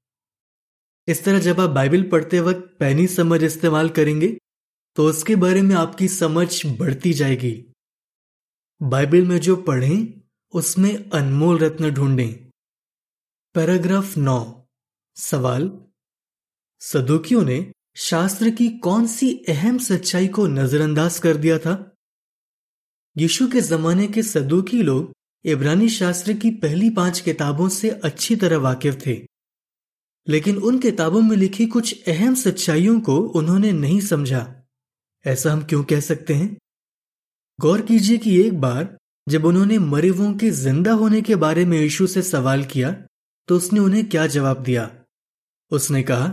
इस 1.08 1.24
तरह 1.24 1.40
जब 1.40 1.60
आप 1.60 1.70
बाइबल 1.70 2.04
पढ़ते 2.04 2.40
वक्त 2.40 2.76
पैनी 2.80 3.08
समझ 3.08 3.44
इस्तेमाल 3.44 3.90
करेंगे 3.90 4.38
तो 4.96 5.10
उसके 5.10 5.36
बारे 5.36 5.62
में 5.62 5.76
आपकी 5.76 6.08
समझ 6.08 6.66
बढ़ती 6.66 7.14
जाएगी। 7.14 7.66
बाइबल 8.82 9.22
में 9.22 9.38
जो 9.40 9.56
पढ़ें, 9.56 10.22
उसमें 10.54 11.10
अनमोल 11.10 11.58
रत्न 11.58 11.92
ढूंढें। 11.92 12.45
पैराग्राफ 13.56 14.18
नौ। 14.18 14.68
सवाल। 15.16 15.72
सदुकियों 16.80 17.44
ने 17.44 17.72
शास्त्र 17.96 18.50
की 18.50 18.70
कौन 18.70 19.08
सी 19.08 19.46
अहम 19.50 19.78
सच्चाई 19.78 20.28
को 20.28 20.48
नजरअंदाज 20.48 21.20
कर 21.20 21.38
दिया 21.38 21.58
था? 21.58 21.96
यीशु 23.18 23.48
के 23.48 23.62
जमाने 23.62 24.08
के 24.08 24.24
सदुकी 24.24 24.82
लोग 24.82 25.14
इब्रानी 25.46 25.90
शास्त्र 25.90 26.34
की 26.34 26.52
पहली 26.52 26.90
पाँच 26.90 27.20
किताबों 27.20 27.70
से 27.70 27.90
अच्छी 27.90 28.36
तरह 28.36 28.58
वाकिफ 28.58 29.06
थे। 29.06 29.28
लेकिन 30.28 30.58
उन 30.58 30.80
किताबों 30.80 31.22
में 31.22 31.38
लिखी 31.38 31.66
कुछ 31.66 32.04
अहम 32.08 32.36
सच्चाइयों 32.36 33.00
को 33.00 33.18
उन्होंने 33.18 33.72
नहीं 33.72 34.02
समझा। 34.02 34.64
ऐसा 35.26 35.52
हम 35.52 35.64
क्यों 35.64 35.84
कह 35.84 36.00
सकते 36.00 36.34
हैं? 36.34 36.58
गौर 37.60 37.82
कीजिए 37.82 38.18
कि 38.18 38.42
एक 38.42 38.62
बार 38.62 38.98
जब 39.30 39.46
उन्होंने 39.46 39.80
मरेवों 39.80 40.34
के 40.34 40.50
ज़िंदा 40.50 40.92
होने 40.92 41.22
के 41.22 41.36
बारे 41.36 41.66
में 41.66 41.82
यीशु 41.82 42.08
से 42.08 42.22
सवाल 42.22 42.64
किया 42.64 43.06
तो 43.48 43.56
उसने 43.58 43.80
उन्हें 43.80 44.08
क्या 44.10 44.28
जवाब 44.28 44.64
दिया? 44.64 44.90
उसने 45.72 46.04
कहा, 46.04 46.28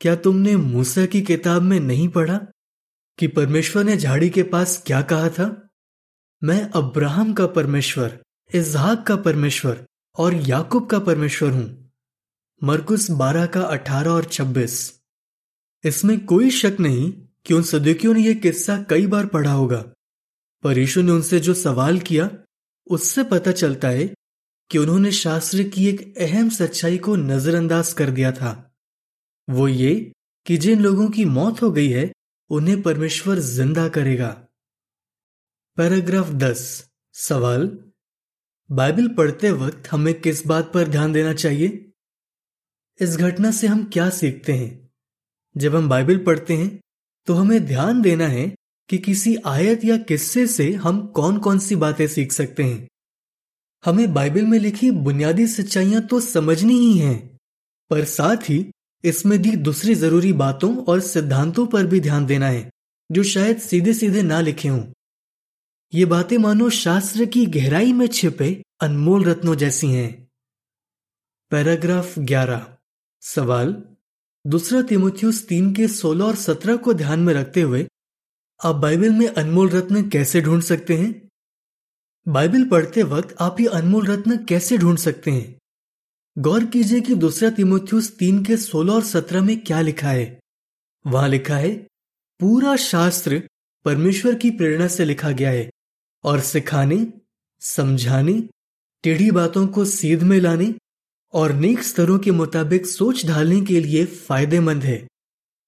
क्या 0.00 0.14
तुमने 0.16 0.56
मूसा 0.56 1.06
की 1.06 1.22
किताब 1.22 1.62
में 1.62 1.78
नहीं 1.80 2.08
पढ़ा 2.08 2.38
कि 3.18 3.26
परमेश्वर 3.28 3.84
ने 3.84 3.96
झाड़ी 3.96 4.30
के 4.30 4.42
पास 4.42 4.82
क्या 4.86 5.00
कहा 5.02 5.28
था? 5.28 5.46
मैं 6.42 6.70
अब्राहम 6.70 7.32
का 7.32 7.46
परमेश्वर 7.46 8.18
इजहाक 8.50 9.06
का 9.06 9.16
परमेश्वर 9.16 9.84
और 10.16 10.34
याकूब 10.34 10.86
का 10.86 10.98
परमेश्वर 10.98 11.50
हूँ। 11.50 11.92
मरकुस 12.62 13.10
बारह 13.10 13.46
का 13.46 13.62
अठारह 13.62 14.10
और 14.10 14.24
छब्बीस। 14.24 14.74
इसमें 15.84 16.24
कोई 16.26 16.50
शक 16.50 16.76
नहीं 16.80 17.12
कि 17.46 17.54
उन 17.54 17.62
सदुकियों 17.62 18.14
ने 18.14 18.22
यह 18.22 18.34
किस्सा 18.34 18.76
कई 18.90 19.06
बार 19.06 19.26
पढ़ा 19.26 19.52
होगा, 19.52 19.84
पर 20.64 20.78
यीशु 20.78 21.02
ने 21.02 21.12
उनसे 21.12 21.40
जो 21.40 21.54
सवाल 21.54 21.98
किया, 22.00 22.30
उससे 22.86 23.24
पता 23.24 23.52
चलता 23.52 23.88
है 23.88 24.14
कि 24.70 24.78
उन्होंने 24.78 25.10
शास्त्र 25.12 25.62
की 25.62 25.88
एक 25.88 26.18
अहम 26.18 26.48
सच्चाई 26.48 26.98
को 26.98 27.16
नजरअंदाज 27.16 27.92
कर 27.92 28.10
दिया 28.10 28.32
था। 28.32 28.52
वो 29.48 29.68
ये 29.68 30.12
कि 30.46 30.56
जिन 30.56 30.80
लोगों 30.80 31.08
की 31.10 31.24
मौत 31.24 31.62
हो 31.62 31.70
गई 31.70 31.88
है, 31.88 32.12
उन्हें 32.50 32.82
परमेश्वर 32.82 33.38
ज़िंदा 33.38 33.88
करेगा। 33.88 34.28
पैराग्राफ 35.78 36.30
दस, 36.30 36.90
सवाल, 37.14 37.78
बाइबल 38.70 39.08
पढ़ते 39.08 39.50
वक्त 39.50 39.88
हमें 39.90 40.14
किस 40.20 40.46
बात 40.46 40.72
पर 40.72 40.88
ध्यान 40.88 41.12
देना 41.12 41.32
चाहिए? 41.34 41.92
इस 43.00 43.16
घटना 43.16 43.50
से 43.50 43.66
हम 43.66 43.84
क्या 43.84 44.08
सीखते 44.10 44.52
हैं? 44.52 44.90
जब 45.56 45.76
हम 45.76 45.88
बाइबल 45.88 46.18
पढ़ते 46.18 46.54
हैं 46.54 46.80
तो 47.28 47.34
हमें 47.34 47.64
ध्यान 47.66 48.02
देना 48.02 48.26
है 48.28 48.46
कि 48.88 48.98
किसी 48.98 49.36
आयत 49.46 49.84
या 49.84 49.96
किस्से 49.98 50.46
से 50.46 50.72
हम 50.72 51.06
कौन 51.06 51.38
कौन 51.38 51.58
सी 51.58 51.76
बातें 51.76 52.06
सीख 52.06 52.32
सकते 52.32 52.62
हैं। 52.62 52.88
हमें 53.84 54.14
बाइबल 54.14 54.42
में 54.42 54.58
लिखी 54.58 54.90
बुनियादी 54.90 55.46
सच्चाइयाँ 55.46 56.02
तो 56.02 56.20
समझनी 56.20 56.74
ही 56.74 56.98
हैं। 56.98 57.38
पर 57.90 58.04
साथ 58.04 58.36
ही, 58.36 58.70
इसमें 59.04 59.42
दी 59.42 59.56
दूसरी 59.56 59.94
ज़रूरी 59.94 60.32
बातों 60.32 60.84
और 60.84 61.00
सिद्धांतों 61.00 61.66
पर 61.66 61.86
भी 61.86 62.00
ध्यान 62.00 62.26
देना 62.26 62.46
है, 62.46 62.70
जो 63.12 63.22
शायद 63.22 63.58
सीधे 63.58 63.94
सीधे 63.94 64.22
ना 64.22 64.40
लिखे 64.40 64.68
हों। 64.68 64.84
ये 65.94 66.04
बातें 66.04 66.38
मानो 66.38 66.70
शास्त्र 66.70 67.24
की 67.24 67.46
गहराई 67.46 67.92
में 67.92 68.06
छिपे 68.06 68.62
अनमोल 68.80 69.24
रत्नों 69.24 69.54
जैसी 69.54 69.86
हैं। 69.86 70.28
पैराग्राफ 71.50 72.18
11 72.18 72.76
सवाल। 73.20 73.84
दूसरा 74.46 74.82
तिमोथियस 74.82 75.48
तीन 75.48 75.74
के 75.74 75.88
सोलह 75.88 76.24
और 76.24 76.34
सत्रह 76.34 76.76
को 76.76 76.94
ध्यान 76.94 77.20
में 77.20 77.34
रखते 77.34 77.60
हुए, 77.60 77.88
आप 78.64 78.74
बाइबल 78.74 79.10
में 79.10 79.28
अनमोल 79.28 79.68
रत्न 79.68 80.08
कैसे 80.08 80.40
ढूंढ 80.40 80.62
सकते 80.62 80.96
हैं? 80.96 81.23
बाइबल 82.28 82.64
पढ़ते 82.64 83.02
वक्त 83.02 83.36
आप 83.40 83.60
ये 83.60 83.66
अनमोल 83.66 84.06
रत्न 84.06 84.44
कैसे 84.44 84.78
ढूंढ 84.78 84.98
सकते 84.98 85.30
हैं? 85.30 85.58
गौर 86.38 86.64
कीजिए 86.64 87.00
कि 87.00 87.14
दूसरा 87.14 87.50
तिमोथ्यूस 87.50 88.16
तीन 88.16 88.44
के 88.44 88.56
सोलह 88.56 88.92
और 88.92 89.02
सत्रह 89.02 89.42
में 89.42 89.60
क्या 89.60 89.80
लिखा 89.80 90.08
है? 90.08 90.40
वहाँ 91.06 91.28
लिखा 91.28 91.56
है, 91.56 91.74
पूरा 92.40 92.76
शास्त्र 92.76 93.48
परमेश्वर 93.84 94.34
की 94.34 94.50
प्रेरणा 94.50 94.88
से 94.88 95.04
लिखा 95.04 95.30
गया 95.30 95.50
है, 95.50 95.70
और 96.24 96.40
सिखाने, 96.40 97.12
समझाने, 97.60 98.48
टेढ़ी 99.02 99.30
बातों 99.30 99.66
को 99.66 99.84
सीध 99.84 100.22
में 100.22 100.40
लाने, 100.40 100.74
और 101.34 101.52
नेक 101.52 101.82
स्तरों 101.82 102.18
के 102.18 102.30
मुताबिक 102.30 102.86
सोच 102.86 103.26
ढालने 103.26 103.60
के 103.60 103.80
लिए 103.80 104.04
फ़ायदेमंद 104.04 104.84
है, 104.84 105.06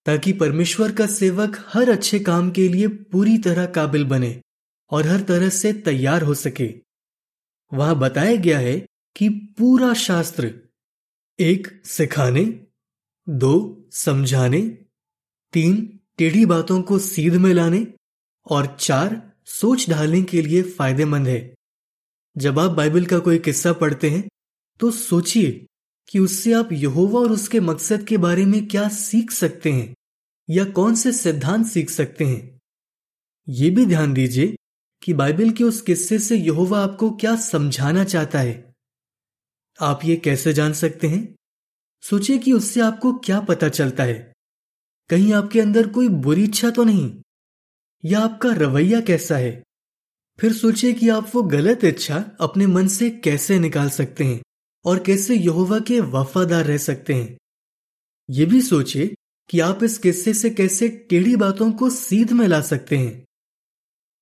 ताकि 0.07 0.33
परमेश्वर 0.33 0.93
का 0.93 1.07
सेवक 1.07 1.65
हर 1.69 1.91
अच्छे 1.91 2.19
काम 2.19 2.51
के 2.51 2.69
लिए 2.69 2.89
पूरी 2.89 3.39
तरह 3.39 3.67
काबिल 3.67 4.05
बने। 4.05 4.41
और 4.91 5.07
हर 5.07 5.21
तरह 5.21 5.49
से 5.49 5.73
तैयार 5.83 6.23
हो 6.23 6.35
सके। 6.37 6.69
वहाँ 7.73 7.99
बताया 7.99 8.37
गया 8.37 8.59
है 8.59 8.79
कि 9.17 9.29
पूरा 9.59 9.93
शास्त्र 9.95 10.53
एक 11.39 11.69
सिखाने, 11.85 12.45
दो 13.27 13.89
समझाने, 13.95 14.61
तीन 15.53 15.77
टेढ़ी 16.19 16.45
बातों 16.47 16.81
को 16.83 16.99
सीध 16.99 17.35
में 17.35 17.53
लाने 17.55 17.87
और 18.47 18.67
चार 18.81 19.21
सोच 19.47 19.89
ढालने 19.91 20.23
के 20.23 20.43
लिए 20.43 20.63
फ़ायदेमंद 20.63 21.29
है। 21.29 21.55
जब 22.37 22.59
आप 22.59 22.71
बाइबल 22.71 23.05
का 23.07 23.19
कोई 23.19 23.39
किस्सा 23.39 23.73
पढ़ते 23.73 24.11
हैं 24.11 24.27
तो 24.81 24.91
सोचिए 24.91 25.67
कि 26.09 26.19
उससे 26.19 26.53
आप 26.53 26.73
यहोवा 26.73 27.21
और 27.21 27.33
उसके 27.33 27.61
मकसद 27.61 28.05
के 28.05 28.17
बारे 28.17 28.45
में 28.45 28.67
क्या 28.69 28.89
सीख 28.89 29.31
सकते 29.31 29.73
हैं 29.73 29.95
या 30.49 30.65
कौन 30.71 30.95
से 30.95 31.13
सिद्धांत 31.13 31.67
सीख 31.67 31.91
सकते 31.91 32.25
हैं। 32.25 32.61
ये 33.49 33.71
भी 33.71 33.87
ध्यान 33.87 34.13
दीजिए 34.15 34.55
कि 35.03 35.15
बाइबल 35.15 35.51
के 35.51 35.65
उस 35.65 35.81
किस्से 35.81 36.19
से 36.19 36.37
यहोवा 36.37 36.81
आपको 36.81 37.11
क्या 37.11 37.37
समझाना 37.37 38.05
चाहता 38.05 38.39
है? 38.39 38.75
आप 39.81 40.01
ये 40.05 40.17
कैसे 40.17 40.53
जान 40.53 40.73
सकते 40.73 41.07
हैं? 41.07 41.37
सोचिए 42.03 42.39
कि 42.39 42.53
उससे 42.53 42.81
आपको 42.81 43.13
क्या 43.13 43.41
पता 43.41 43.69
चलता 43.69 44.05
है। 44.05 44.33
कहीं 45.09 45.33
आपके 45.33 45.61
अंदर 45.61 45.89
कोई 45.89 46.09
बुरी 46.09 46.45
इच्छा 46.45 46.71
तो 46.71 46.85
नहीं? 46.85 47.21
या 48.05 48.21
आपका 48.21 48.49
रवैया 48.53 49.01
कैसा 49.01 49.37
है? 49.37 49.65
फिर 50.39 50.53
सोचिए 50.53 50.93
कि 50.93 51.09
आप 51.09 51.31
वो 51.35 51.43
गलत 51.43 51.85
इच्छा 51.85 52.31
अपने 52.41 52.67
मन 52.67 52.89
से 52.89 53.11
कैसे 53.11 53.59
निकाल 53.59 53.91
सकते 53.91 54.25
हैं 54.25 54.43
और 54.85 54.99
कैसे 54.99 55.35
यहोवा 55.35 55.79
के 55.79 56.01
वफादार 56.01 56.65
रह 56.65 56.79
सकते 56.79 57.15
हैं। 57.15 57.39
ये 58.31 58.47
भी 58.47 58.61
सोचिए 58.61 59.15
कि 59.49 59.61
आप 59.61 59.83
इस 59.83 59.99
किस्से 59.99 60.35
से 60.35 60.51
कैसे 60.51 60.89
टेढ़ी 60.89 61.37
बातों 61.37 61.73
को 61.73 61.91
सीध 61.91 62.33
में 62.33 62.49
ला 62.49 62.61
सकते 62.61 62.97
हैं। 62.97 63.26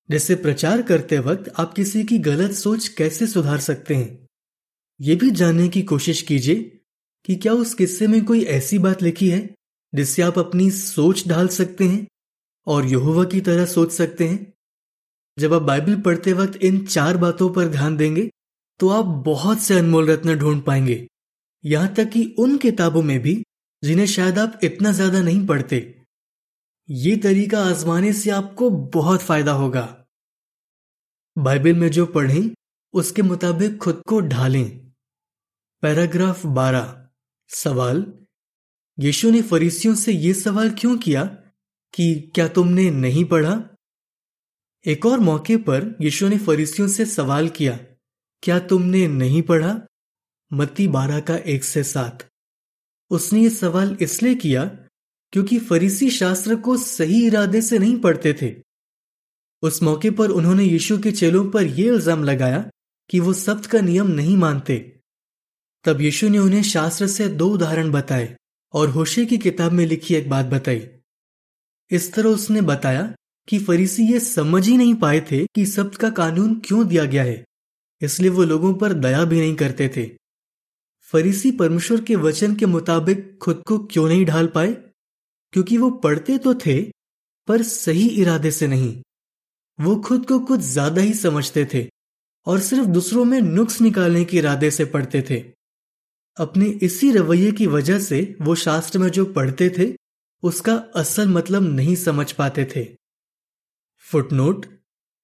जैसे 0.09 0.35
प्रचार 0.35 0.81
करते 0.81 1.19
वक्त 1.19 1.53
आप 1.57 1.73
किसी 1.73 2.03
की 2.03 2.17
गलत 2.19 2.51
सोच 2.51 2.87
कैसे 2.87 3.27
सुधार 3.27 3.59
सकते 3.59 3.95
हैं? 3.95 4.27
ये 4.99 5.15
भी 5.15 5.31
जानने 5.31 5.67
की 5.69 5.81
कोशिश 5.81 6.21
कीजिए 6.21 6.55
कि 7.25 7.35
क्या 7.35 7.53
उस 7.53 7.73
किस्से 7.73 8.07
में 8.07 8.23
कोई 8.25 8.43
ऐसी 8.43 8.79
बात 8.79 9.01
लिखी 9.03 9.29
है 9.29 9.49
जिससे 9.93 10.21
आप 10.21 10.39
अपनी 10.39 10.71
सोच 10.71 11.27
ढाल 11.27 11.47
सकते 11.47 11.83
हैं 11.83 12.05
और 12.67 12.85
यहोवा 12.85 13.23
की 13.23 13.41
तरह 13.41 13.65
सोच 13.65 13.91
सकते 13.91 14.27
हैं? 14.27 14.53
जब 15.37 15.53
आप 15.53 15.61
बाइबल 15.61 15.95
पढ़ते 16.01 16.33
वक्त 16.33 16.55
इन 16.55 16.85
चार 16.85 17.17
बातों 17.17 17.49
पर 17.49 17.67
ध्यान 17.67 17.97
देंगे 17.97 18.29
तो 18.79 18.89
आप 18.89 19.05
बहुत 19.25 19.59
से 19.59 19.77
अनमोल 19.79 20.09
रत्न 20.09 20.35
ढूंढ 20.35 20.61
पाएँगे। 20.61 21.07
यहाँ 21.63 21.93
तक 21.93 22.09
कि 22.09 22.23
उन 22.39 22.57
किताबों 22.57 23.01
में 23.03 23.19
भी, 23.19 23.43
जिन्हें 23.83 24.05
शायद 24.05 24.39
आप 24.39 24.59
इतना 24.63 24.91
ज़्यादा 24.91 25.21
नहीं 25.21 25.45
पढ़ते। 25.47 25.94
ये 26.89 27.17
तरीका 27.17 27.65
आजमाने 27.65 28.13
से 28.13 28.29
आपको 28.29 28.69
बहुत 28.69 29.21
फ़ायदा 29.21 29.51
होगा। 29.51 30.05
बाइबल 31.37 31.73
में 31.73 31.91
जो 31.91 32.05
पढ़ें, 32.05 32.49
उसके 32.93 33.21
मुताबिक 33.21 33.77
खुद 33.77 34.01
को 34.07 34.19
ढालें। 34.21 34.91
पैराग्राफ 35.81 36.45
12 36.45 37.09
सवाल, 37.49 38.13
यीशु 38.99 39.31
ने 39.31 39.41
फरीसियों 39.41 39.95
से 39.95 40.11
यह 40.11 40.33
सवाल 40.33 40.69
क्यों 40.69 40.97
किया 40.97 41.23
कि 41.93 42.31
क्या 42.35 42.47
तुमने 42.47 42.91
नहीं 42.91 43.25
पढ़ा? 43.25 43.69
एक 44.85 45.05
और 45.05 45.19
मौके 45.19 45.57
पर 45.57 45.95
यीशु 46.01 46.27
ने 46.27 46.37
फरीसियों 46.37 46.87
से 46.87 47.05
सवाल 47.05 47.49
किया, 47.49 47.79
क्या 48.43 48.59
तुमने 48.59 49.07
नहीं 49.07 49.41
पढ़ा? 49.41 49.81
मत्ती 50.53 50.87
बारह 50.87 51.19
का 51.19 51.35
एक 51.35 51.63
से 51.63 51.83
सात। 51.83 52.29
उसने 53.09 53.41
ये 53.41 53.49
सवाल 53.49 53.97
इसलिए 54.01 54.35
किया 54.35 54.84
क्योंकि 55.35 55.57
फरीसी 55.59 56.09
शास्त्र 56.11 56.55
को 56.55 56.75
सही 56.77 57.25
इरादे 57.27 57.61
से 57.61 57.77
नहीं 57.79 57.97
पढ़ते 57.99 58.33
थे। 58.41 58.53
उस 59.63 59.81
मौके 59.83 60.09
पर 60.09 60.29
उन्होंने 60.31 60.63
यीशु 60.63 60.97
के 60.97 61.11
चेलों 61.11 61.43
पर 61.51 61.63
यह 61.63 61.87
इल्ज़ाम 61.87 62.23
लगाया 62.23 62.63
कि 63.09 63.19
वो 63.19 63.33
सब्त 63.33 63.65
का 63.65 63.81
नियम 63.81 64.11
नहीं 64.11 64.35
मानते। 64.37 64.77
तब 65.85 66.01
यीशु 66.01 66.29
ने 66.29 66.37
उन्हें 66.37 66.61
शास्त्र 66.63 67.07
से 67.07 67.27
दो 67.31 67.47
उदाहरण 67.47 67.91
बताए 67.91 68.35
और 68.73 68.89
होशे 68.89 69.25
की 69.25 69.37
किताब 69.37 69.71
में 69.71 69.85
लिखी 69.85 70.15
एक 70.15 70.29
बात 70.29 70.45
बताई। 70.45 70.81
इस 71.91 72.11
तरह 72.13 72.29
उसने 72.29 72.61
बताया 72.61 73.03
कि 73.47 73.59
फरीसी 73.59 74.03
ये 74.03 74.19
समझ 74.19 74.65
ही 74.67 74.77
नहीं 74.77 74.95
पाए 74.95 75.21
थे 75.31 75.45
कि 75.45 75.65
सब्त 75.65 75.95
का 75.95 76.09
कानून 76.13 76.55
क्यों 76.65 76.87
दिया 76.87 77.05
गया 77.05 77.23
है, 77.23 77.43
इसलिए 78.01 78.29
वो 78.29 78.43
लोगों 78.45 78.73
पर 78.73 78.93
दया 78.95 79.23
भी 79.25 79.39
नहीं 79.39 79.55
करते 79.55 79.91
थे। 79.97 80.09
फरीसी 81.13 81.51
परमेश्वर 81.53 82.01
के 82.01 82.15
वचन 82.15 82.55
के 82.55 82.65
मुताबिक 82.67 83.37
खुद 83.41 83.63
को 83.67 83.79
क्यों 83.85 84.07
नहीं 84.07 84.25
ढाल 84.25 84.47
पाए? 84.47 84.75
क्योंकि 85.55 85.77
वो 85.77 85.89
पढ़ते 85.89 86.37
तो 86.37 86.53
थे, 86.55 86.81
पर 87.47 87.61
सही 87.63 88.07
इरादे 88.21 88.51
से 88.51 88.67
नहीं। 88.67 88.95
वो 89.79 89.95
खुद 89.95 90.25
को 90.25 90.39
कुछ 90.39 90.59
ज़्यादा 90.59 91.01
ही 91.01 91.13
समझते 91.13 91.65
थे 91.73 91.87
और 92.47 92.59
सिर्फ़ 92.59 92.87
दूसरों 92.87 93.23
में 93.25 93.39
नुक्स 93.41 93.79
निकालने 93.81 94.23
के 94.25 94.37
इरादे 94.37 94.71
से 94.71 94.85
पढ़ते 94.85 95.21
थे। 95.29 95.39
अपने 96.37 96.65
इसी 96.65 97.11
रवैये 97.11 97.51
की 97.51 97.67
वजह 97.67 97.99
से 97.99 98.35
वो 98.41 98.55
शास्त्र 98.55 98.99
में 98.99 99.09
जो 99.09 99.25
पढ़ते 99.25 99.69
थे, 99.69 99.87
उसका 100.43 100.75
असल 100.95 101.27
मतलब 101.27 101.63
नहीं 101.63 101.95
समझ 101.95 102.31
पाते 102.31 102.65
थे। 102.75 102.85
फुटनोट, 104.05 104.65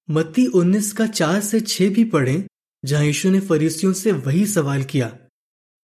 मत्ती 0.09 0.45
19 0.45 0.91
का 0.93 1.07
चार 1.07 1.41
से 1.41 1.59
छह 1.59 1.89
भी 1.89 2.03
पढ़ें, 2.03 2.43
जहाँ 2.83 3.03
यीशु 3.03 3.29
ने 3.29 3.39
फरीसियों 3.39 3.93
से 3.93 4.11
वही 4.11 4.45
सवाल 4.47 4.83
किया, 4.83 5.07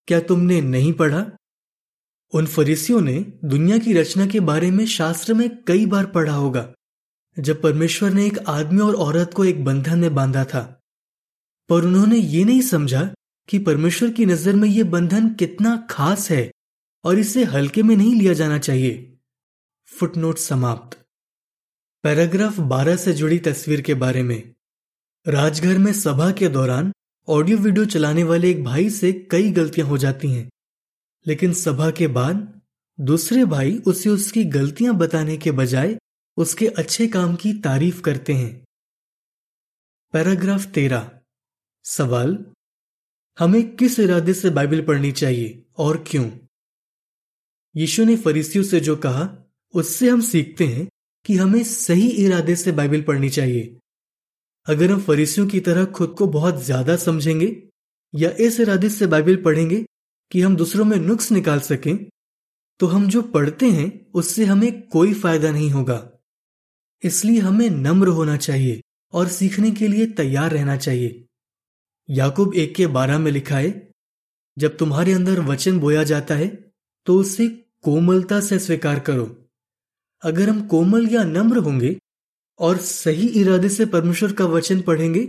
क्या 0.07 0.19
तुमने 0.19 0.61
नहीं 0.61 0.93
पढ़ा? 0.93 1.29
उन 2.33 2.45
फरीसियों 2.45 3.01
ने 3.01 3.19
दुनिया 3.45 3.77
की 3.77 3.93
रचना 3.93 4.25
के 4.27 4.39
बारे 4.39 4.71
में 4.71 4.85
शास्त्र 4.85 5.33
में 5.33 5.49
कई 5.63 5.85
बार 5.85 6.05
पढ़ा 6.05 6.33
होगा, 6.33 6.67
जब 7.37 7.61
परमेश्वर 7.61 8.13
ने 8.13 8.25
एक 8.25 8.37
आदमी 8.47 8.81
और 8.81 8.95
औरत 8.95 9.33
को 9.33 9.45
एक 9.45 9.63
बंधन 9.65 9.99
में 9.99 10.15
बांधा 10.15 10.43
था। 10.43 10.61
पर 11.69 11.85
उन्होंने 11.85 12.17
ये 12.17 12.43
नहीं 12.43 12.61
समझा 12.61 13.03
कि 13.49 13.59
परमेश्वर 13.59 14.09
की 14.09 14.25
नज़र 14.25 14.55
में 14.55 14.67
यह 14.69 14.83
बंधन 14.83 15.29
कितना 15.33 15.75
खास 15.89 16.29
है 16.31 16.49
और 17.03 17.19
इसे 17.19 17.43
हल्के 17.43 17.83
में 17.83 17.95
नहीं 17.95 18.13
लिया 18.15 18.33
जाना 18.33 18.57
चाहिए। 18.59 19.17
फुटनोट 19.89 20.37
समाप्त। 20.37 20.97
पैराग्राफ 22.03 22.59
12 22.69 22.95
से 22.95 23.13
जुड़ी 23.13 23.39
तस्वीर 23.39 23.81
के 23.81 23.93
बारे 23.93 24.23
में। 24.23 24.41
राजघर 25.25 25.77
में 25.77 25.91
सभा 25.93 26.31
के 26.31 26.47
दौरान 26.49 26.91
ऑडियो 27.27 27.57
वीडियो 27.57 27.85
चलाने 27.85 28.23
वाले 28.23 28.51
एक 28.51 28.63
भाई 28.63 28.89
से 28.89 29.11
कई 29.31 29.49
गलतियाँ 29.51 29.87
हो 29.87 29.97
जाती 29.97 30.31
हैं। 30.31 30.49
लेकिन 31.27 31.53
सभा 31.53 31.91
के 31.91 32.07
बाद 32.07 32.61
दूसरे 32.99 33.45
भाई 33.45 33.77
उसे 33.77 34.09
उसकी 34.09 34.43
गलतियाँ 34.43 34.93
बताने 34.97 35.37
के 35.37 35.51
बजाय 35.51 35.97
उसके 36.37 36.67
अच्छे 36.67 37.07
काम 37.07 37.35
की 37.35 37.53
तारीफ़ 37.53 38.01
करते 38.01 38.33
हैं। 38.33 38.65
पैराग्राफ 40.13 40.65
तेरह। 40.65 41.11
सवाल, 41.83 42.45
हमें 43.39 43.75
किस 43.75 43.99
इरादे 43.99 44.33
से 44.33 44.49
बाइबल 44.49 44.81
पढ़नी 44.81 45.11
चाहिए 45.11 45.65
और 45.77 46.03
क्यों? 46.07 46.29
यीशु 47.75 48.05
ने 48.05 48.15
फरीसियों 48.15 48.63
से 48.63 48.79
जो 48.79 48.95
कहा, 48.95 49.29
उससे 49.73 50.09
हम 50.09 50.21
सीखते 50.21 50.65
हैं 50.65 50.87
कि 51.25 51.35
हमें 51.35 51.63
सही 51.63 52.07
इरादे 52.07 52.55
से 52.55 52.71
बाइबल 52.71 53.01
पढ़नी 53.01 53.29
चाहिए। 53.29 53.77
अगर 54.67 54.91
हम 54.91 55.01
फरीसियों 55.01 55.47
की 55.47 55.59
तरह 55.59 55.85
खुद 55.85 56.15
को 56.17 56.27
बहुत 56.27 56.63
ज़्यादा 56.63 56.95
समझेंगे 56.95 57.63
या 58.15 58.29
इस 58.39 58.59
इरादे 58.59 58.89
से 58.89 59.07
बाइबल 59.07 59.35
पढ़ेंगे 59.35 59.85
कि 60.31 60.41
हम 60.41 60.55
दूसरों 60.55 60.85
में 60.85 60.97
नुक्स 60.97 61.31
निकाल 61.31 61.59
सकें 61.61 61.95
तो 62.79 62.87
हम 62.87 63.07
जो 63.09 63.21
पढ़ते 63.21 63.69
हैं, 63.69 64.11
उससे 64.13 64.45
हमें 64.45 64.87
कोई 64.87 65.13
फ़ायदा 65.13 65.51
नहीं 65.51 65.69
होगा। 65.71 66.09
इसलिए 67.03 67.39
हमें 67.39 67.69
नम्र 67.69 68.07
होना 68.07 68.35
चाहिए 68.37 68.81
और 69.13 69.27
सीखने 69.27 69.71
के 69.71 69.87
लिए 69.87 70.05
तैयार 70.13 70.51
रहना 70.51 70.75
चाहिए। 70.77 71.23
याकूब 72.09 72.53
एक 72.55 72.75
के 72.75 72.87
बारह 72.87 73.19
में 73.19 73.31
लिखा 73.31 73.57
है, 73.57 73.71
जब 74.57 74.77
तुम्हारे 74.77 75.13
अंदर 75.13 75.39
वचन 75.41 75.79
बोया 75.79 76.03
जाता 76.03 76.35
है 76.35 76.47
तो 77.07 77.19
उसे 77.19 77.47
कोमलता 77.83 78.39
से 78.39 78.59
स्वीकार 78.59 78.99
करो। 78.99 79.25
अगर 80.23 80.49
हम 80.49 80.61
कोमल 80.67 81.07
या 81.09 81.23
नम्र 81.23 81.57
होंगे 81.57 81.95
और 82.59 82.77
सही 82.77 83.27
इरादे 83.41 83.69
से 83.69 83.85
परमेश्वर 83.85 84.33
का 84.33 84.45
वचन 84.45 84.81
पढ़ेंगे, 84.81 85.25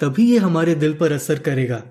तभी 0.00 0.30
ये 0.30 0.38
हमारे 0.38 0.74
दिल 0.74 0.94
पर 0.94 1.12
असर 1.12 1.38
करेगा। 1.38 1.82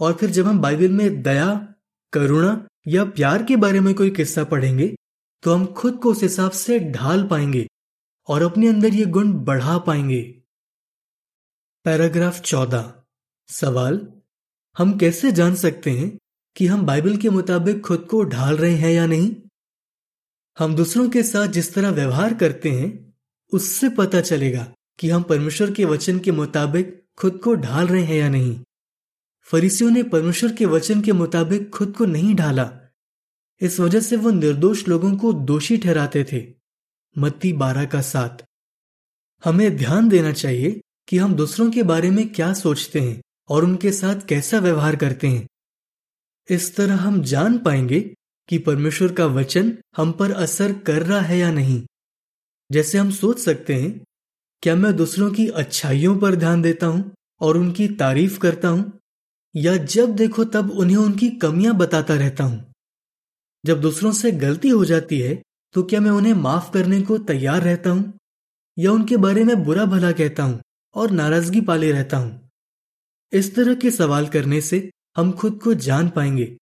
और 0.00 0.12
फिर 0.12 0.30
जब 0.30 0.46
हम 0.46 0.58
बाइबल 0.58 0.88
में 0.88 1.22
दया, 1.22 1.74
करुणा 2.12 2.66
या 2.86 3.04
प्यार 3.04 3.42
के 3.42 3.56
बारे 3.56 3.80
में 3.80 3.94
कोई 3.94 4.10
किस्सा 4.10 4.44
पढ़ेंगे 4.44 4.94
तो 5.42 5.54
हम 5.54 5.66
खुद 5.66 5.94
को 5.94 6.10
उस 6.10 6.22
हिसाब 6.22 6.50
से 6.50 6.78
ढाल 6.80 7.26
पाएँगे 7.26 7.66
और 8.28 8.42
अपने 8.42 8.68
अंदर 8.68 8.94
ये 8.94 9.06
गुण 9.06 9.32
बढ़ा 9.32 9.78
पाएँगे। 9.78 10.22
पैराग्राफ 11.84 12.40
चौदह। 12.40 12.94
सवाल, 13.48 14.06
हम 14.78 14.98
कैसे 14.98 15.32
जान 15.32 15.54
सकते 15.54 15.90
हैं 15.90 16.18
कि 16.56 16.66
हम 16.66 16.86
बाइबल 16.86 17.16
के 17.16 17.30
मुताबिक 17.30 17.80
खुद 17.80 18.06
को 18.10 18.24
ढाल 18.24 18.56
रहे 18.56 18.74
हैं 18.74 18.92
या 18.92 19.06
नहीं? 19.06 19.36
हम 20.58 20.76
दूसरों 20.76 21.08
के 21.08 21.22
साथ 21.22 21.48
जिस 21.48 21.74
तरह 21.74 21.90
व्यवहार 21.90 22.34
करते 22.34 22.70
हैं, 22.70 23.14
उससे 23.52 23.88
पता 23.88 24.20
चलेगा 24.20 24.72
कि 24.98 25.10
हम 25.10 25.22
परमेश्वर 25.22 25.72
के 25.72 25.84
वचन 25.84 26.18
के 26.18 26.32
मुताबिक 26.32 27.04
खुद 27.16 27.40
को 27.44 27.54
ढाल 27.54 27.86
रहे 27.86 28.02
हैं 28.02 28.16
या 28.16 28.28
नहीं। 28.28 28.60
फरीसियों 29.44 29.90
ने 29.90 30.02
परमेश्वर 30.02 30.52
के 30.52 30.66
वचन 30.66 31.00
के 31.00 31.12
मुताबिक 31.12 31.70
खुद 31.70 31.96
को 31.96 32.04
नहीं 32.04 32.34
ढाला। 32.34 32.70
इस 33.60 33.80
वजह 33.80 34.00
से 34.00 34.16
वो 34.16 34.30
निर्दोष 34.30 34.88
लोगों 34.88 35.16
को 35.16 35.32
दोषी 35.32 35.76
ठहराते 35.76 36.24
थे। 36.32 36.46
मत्ती 37.18 37.52
बारह 37.52 37.84
का 37.84 38.00
साथ 38.00 38.44
हमें 39.44 39.76
ध्यान 39.76 40.08
देना 40.08 40.32
चाहिए 40.32 40.80
कि 41.08 41.18
हम 41.18 41.34
दूसरों 41.34 41.70
के 41.70 41.82
बारे 41.82 42.10
में 42.10 42.28
क्या 42.28 42.52
सोचते 42.52 43.00
हैं 43.00 43.22
और 43.48 43.64
उनके 43.64 43.92
साथ 43.92 44.26
कैसा 44.26 44.58
व्यवहार 44.58 44.96
करते 44.96 45.26
हैं। 45.26 45.48
इस 46.50 46.76
तरह 46.76 46.94
हम 46.94 47.22
जान 47.22 47.58
पाएँगे 47.58 48.14
कि 48.48 48.58
परमेश्वर 48.58 49.12
का 49.12 49.26
वचन 49.26 49.78
हम 49.96 50.12
पर 50.12 50.30
असर 50.30 50.72
कर 50.72 51.02
रहा 51.02 51.20
है 51.20 51.38
या 51.38 51.52
नहीं। 51.52 51.86
जैसे 52.72 52.98
हम 52.98 53.10
सोच 53.10 53.38
सकते 53.38 53.74
हैं, 53.74 54.04
क्या 54.62 54.74
मैं 54.74 54.96
दूसरों 54.96 55.30
की 55.30 55.48
अच्छाइयों 55.48 56.18
पर 56.18 56.34
ध्यान 56.34 56.62
देता 56.62 56.86
हूँ 56.86 57.14
और 57.40 57.56
उनकी 57.56 57.88
तारीफ़ 57.88 58.38
करता 58.38 58.68
हूँ? 58.68 59.00
या 59.54 59.76
जब 59.76 60.14
देखो 60.16 60.44
तब 60.44 60.70
उन्हें 60.70 60.96
उनकी 60.96 61.28
कमियाँ 61.30 61.74
बताता 61.76 62.14
रहता 62.14 62.44
हूँ। 62.44 62.72
जब 63.66 63.80
दूसरों 63.80 64.12
से 64.12 64.32
गलती 64.32 64.68
हो 64.68 64.84
जाती 64.84 65.20
है 65.20 65.42
तो 65.74 65.82
क्या 65.82 66.00
मैं 66.00 66.10
उन्हें 66.10 66.32
माफ़ 66.32 66.72
करने 66.72 67.00
को 67.00 67.18
तैयार 67.18 67.62
रहता 67.62 67.90
हूँ? 67.90 68.12
या 68.78 68.92
उनके 68.92 69.16
बारे 69.16 69.44
में 69.44 69.64
बुरा 69.64 69.84
भला 69.84 70.12
कहता 70.12 70.42
हूँ 70.42 70.62
और 70.94 71.10
नाराज़गी 71.10 71.60
पाले 71.60 71.92
रहता 71.92 72.16
हूँ? 72.16 72.50
इस 73.32 73.54
तरह 73.54 73.74
के 73.74 73.90
सवाल 73.90 74.26
करने 74.26 74.60
से 74.60 74.90
हम 75.16 75.32
खुद 75.32 75.60
को 75.64 75.74
जान 75.74 76.08
पाएँगे। 76.08 76.56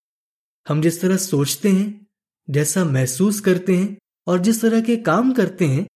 हम 0.67 0.81
जिस 0.81 1.01
तरह 1.01 1.17
सोचते 1.17 1.69
हैं, 1.69 2.07
जैसा 2.49 2.85
महसूस 2.85 3.39
करते 3.39 3.75
हैं 3.77 3.97
और 4.27 4.39
जिस 4.39 4.61
तरह 4.61 4.81
के 4.81 4.97
काम 4.97 5.33
करते 5.33 5.65
हैं, 5.65 5.87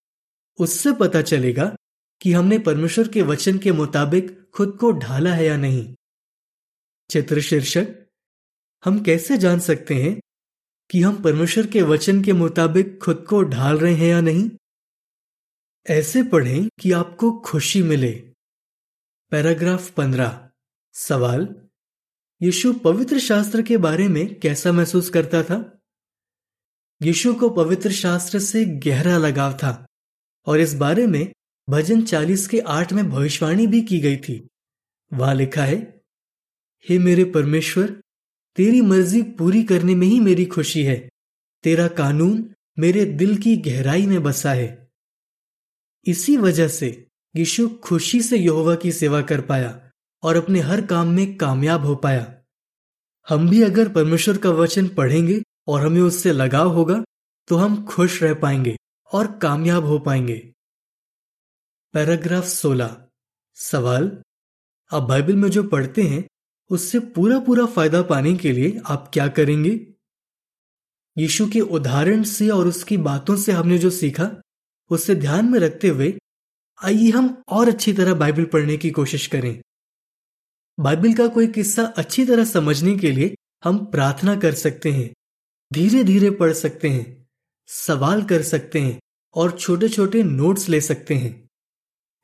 उससे 0.59 0.91
पता 0.91 1.21
चलेगा 1.21 1.75
कि 2.21 2.31
हमने 2.33 2.59
परमेश्वर 2.59 3.07
के 3.07 3.21
वचन 3.21 3.57
के 3.57 3.71
मुताबिक 3.71 4.49
खुद 4.55 4.77
को 4.81 4.91
ढाला 4.91 5.33
है 5.33 5.45
या 5.45 5.57
नहीं। 5.57 5.93
चित्र 7.09 7.41
शीर्षक, 7.41 7.87
हम 8.85 9.03
कैसे 9.03 9.37
जान 9.37 9.59
सकते 9.59 9.95
हैं 9.95 10.21
कि 10.91 11.01
हम 11.01 11.23
परमेश्वर 11.23 11.67
के 11.67 11.81
वचन 11.81 12.23
के 12.23 12.33
मुताबिक 12.33 12.99
खुद 13.03 13.25
को 13.29 13.43
ढाल 13.43 13.77
रहे 13.77 13.93
हैं 13.93 14.07
या 14.07 14.21
नहीं? 14.21 14.49
ऐसे 15.89 16.23
पढ़ें 16.23 16.69
कि 16.79 16.91
आपको 16.91 17.31
खुशी 17.31 17.83
मिले। 17.83 18.11
पैराग्राफ 19.31 19.89
पंद्रह, 19.89 20.49
सवाल, 20.93 21.55
यीशु 22.41 22.73
पवित्र 22.73 23.19
शास्त्र 23.19 23.61
के 23.61 23.77
बारे 23.77 24.07
में 24.07 24.39
कैसा 24.39 24.71
महसूस 24.71 25.09
करता 25.09 25.43
था? 25.43 25.79
यीशु 27.01 27.33
को 27.33 27.49
पवित्र 27.49 27.91
शास्त्र 27.91 28.39
से 28.39 28.65
गहरा 28.65 29.17
लगाव 29.17 29.53
था 29.53 29.87
और 30.45 30.59
इस 30.59 30.73
बारे 30.73 31.07
में 31.07 31.33
भजन 31.69 32.05
चालीस 32.05 32.47
के 32.47 32.59
आठ 32.59 32.93
में 32.93 33.09
भविष्यवाणी 33.09 33.67
भी 33.67 33.81
की 33.81 33.99
गई 33.99 34.17
थी। 34.17 34.47
वहाँ 35.13 35.35
लिखा 35.35 35.63
है 35.63 35.96
हे 36.85 36.99
मेरे 36.99 37.23
परमेश्वर, 37.23 38.01
तेरी 38.55 38.81
मर्ज़ी 38.81 39.21
पूरी 39.21 39.63
करने 39.63 39.95
में 39.95 40.07
ही 40.07 40.19
मेरी 40.19 40.45
खुशी 40.45 40.83
है। 40.83 41.09
तेरा 41.63 41.87
कानून 41.87 42.55
मेरे 42.79 43.05
दिल 43.05 43.37
की 43.37 43.57
गहराई 43.57 44.05
में 44.05 44.23
बसा 44.23 44.53
है। 44.53 44.89
इसी 46.05 46.37
वजह 46.37 46.67
से 46.67 47.07
यीशु 47.35 47.69
खुशी 47.69 48.21
से 48.21 48.37
यहोवा 48.37 48.75
की 48.75 48.91
सेवा 48.91 49.21
कर 49.21 49.41
पाया 49.41 49.91
और 50.23 50.35
अपने 50.35 50.59
हर 50.59 50.85
काम 50.85 51.07
में 51.07 51.37
कामयाब 51.37 51.85
हो 51.85 51.95
पाया। 51.95 52.41
हम 53.29 53.49
भी 53.49 53.61
अगर 53.61 53.89
परमेश्वर 53.89 54.37
का 54.37 54.49
वचन 54.49 54.87
पढ़ेंगे 54.87 55.41
और 55.67 55.85
हमें 55.85 56.01
उससे 56.01 56.31
लगाव 56.31 56.69
होगा 56.69 57.03
तो 57.47 57.55
हम 57.55 57.85
खुश 57.85 58.23
रह 58.23 58.33
पाएँगे 58.33 58.77
और 59.13 59.37
कामयाब 59.37 59.85
हो 59.85 59.99
पाएँगे। 59.99 60.53
पैराग्राफ 61.93 62.45
16 62.45 63.07
सवाल। 63.55 64.21
आप 64.91 65.03
बाइबल 65.03 65.35
में 65.35 65.49
जो 65.49 65.63
पढ़ते 65.63 66.01
हैं 66.01 66.27
उससे 66.69 66.99
पूरा 66.99 67.39
पूरा 67.39 67.65
फ़ायदा 67.65 68.01
पाने 68.01 68.35
के 68.35 68.51
लिए 68.51 68.81
आप 68.85 69.09
क्या 69.13 69.27
करेंगे? 69.27 69.87
यीशु 71.17 71.47
के 71.47 71.59
उदाहरण 71.59 72.23
से 72.23 72.49
और 72.49 72.67
उसकी 72.67 72.97
बातों 72.97 73.35
से 73.37 73.51
हमने 73.51 73.77
जो 73.77 73.89
सीखा, 73.89 74.41
उसे 74.91 75.15
ध्यान 75.15 75.45
में 75.45 75.59
रखते 75.59 75.87
हुए, 75.87 76.13
आइए 76.83 77.09
हम 77.09 77.43
और 77.49 77.69
अच्छी 77.69 77.93
तरह 77.93 78.13
बाइबल 78.13 78.45
पढ़ने 78.45 78.77
की 78.77 78.91
कोशिश 78.91 79.27
करें। 79.27 79.61
बाइबल 80.79 81.13
का 81.13 81.27
कोई 81.27 81.47
किस्सा 81.47 81.83
अच्छी 81.97 82.25
तरह 82.25 82.45
समझने 82.45 82.97
के 82.97 83.11
लिए 83.11 83.35
हम 83.63 83.85
प्रार्थना 83.85 84.35
कर 84.35 84.53
सकते 84.53 84.91
हैं 84.91 85.13
धीरे 85.73 86.03
धीरे 86.03 86.29
पढ़ 86.31 86.53
सकते 86.53 86.89
हैं, 86.89 87.27
सवाल 87.67 88.23
कर 88.23 88.41
सकते 88.41 88.79
हैं 88.79 88.99
और 89.35 89.51
छोटे 89.51 89.89
छोटे 89.89 90.23
नोट्स 90.23 90.69
ले 90.69 90.81
सकते 90.81 91.15
हैं। 91.15 91.49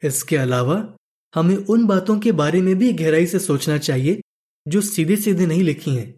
इसके 0.03 0.37
अलावा, 0.37 0.95
हमें 1.35 1.55
उन 1.55 1.85
बातों 1.87 2.19
के 2.19 2.31
बारे 2.31 2.61
में 2.61 2.75
भी 2.75 2.93
गहराई 2.93 3.25
से 3.27 3.39
सोचना 3.39 3.77
चाहिए 3.77 4.21
जो 4.65 4.81
सीधे 4.81 5.15
सीधे 5.15 5.45
नहीं 5.45 5.63
लिखी 5.63 5.95
हैं। 5.95 6.13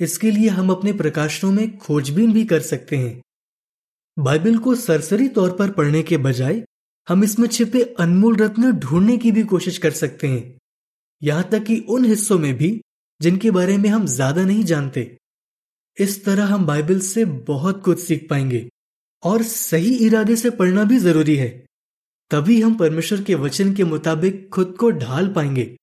इसके 0.00 0.30
लिए 0.30 0.48
हम 0.48 0.70
अपने 0.70 0.92
प्रकाशनों 0.92 1.52
में 1.52 1.76
खोजबीन 1.78 2.32
भी 2.32 2.44
कर 2.44 2.60
सकते 2.62 2.96
हैं। 2.96 3.20
बाइबल 4.16 4.58
को 4.58 4.74
सरसरी 4.74 5.28
तौर 5.28 5.52
पर 5.52 5.70
पढ़ने 5.70 6.02
के 6.02 6.16
बजाय 6.18 6.62
हम 7.08 7.24
इसमें 7.24 7.46
छिपे 7.48 7.82
अनमोल 8.00 8.36
रत्न 8.36 8.72
ढूँढने 8.72 9.16
की 9.18 9.32
भी 9.32 9.42
कोशिश 9.44 9.78
कर 9.78 9.90
सकते 9.92 10.26
हैं। 10.26 10.58
यहाँ 11.22 11.48
तक 11.52 11.64
कि 11.64 11.78
उन 11.88 12.04
हिस्सों 12.04 12.38
में 12.38 12.54
भी 12.54 12.80
जिनके 13.20 13.50
बारे 13.50 13.76
में 13.78 13.88
हम 13.90 14.06
ज़्यादा 14.06 14.44
नहीं 14.44 14.64
जानते। 14.64 15.16
इस 15.98 16.24
तरह 16.24 16.44
हम 16.44 16.66
बाइबल 16.66 17.00
से 17.00 17.24
बहुत 17.24 17.82
कुछ 17.84 17.98
सीख 17.98 18.26
पाएँगे 18.30 18.68
और 19.22 19.42
सही 19.42 19.94
इरादे 20.06 20.36
से 20.36 20.50
पढ़ना 20.50 20.84
भी 20.84 20.98
ज़रूरी 20.98 21.36
है। 21.36 21.48
तभी 22.30 22.60
हम 22.60 22.74
परमेश्वर 22.74 23.22
के 23.22 23.34
वचन 23.34 23.72
के 23.74 23.84
मुताबिक 23.84 24.48
खुद 24.48 24.76
को 24.80 24.90
ढाल 24.90 25.28
पाएँगे। 25.32 25.74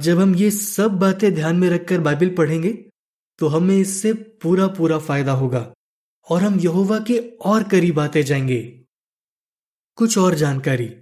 जब 0.00 0.18
हम 0.18 0.34
ये 0.34 0.50
सब 0.50 0.90
बातें 0.90 1.34
ध्यान 1.34 1.56
में 1.56 1.70
रखकर 1.70 2.00
बाइबल 2.00 2.28
पढ़ेंगे 2.28 2.84
तो 3.38 3.46
हमें 3.46 3.76
इससे 3.76 4.12
पूरा 4.12 4.66
पूरा 4.66 4.98
फ़ायदा 4.98 5.32
होगा 5.32 5.72
और 6.28 6.42
हम 6.42 6.60
यहोवा 6.60 6.98
के 6.98 7.18
और 7.18 7.62
करीब 7.62 8.00
आते 8.00 8.22
जाएँगे। 8.22 8.80
कुछ 9.96 10.18
और 10.18 10.34
जानकारी। 10.34 10.96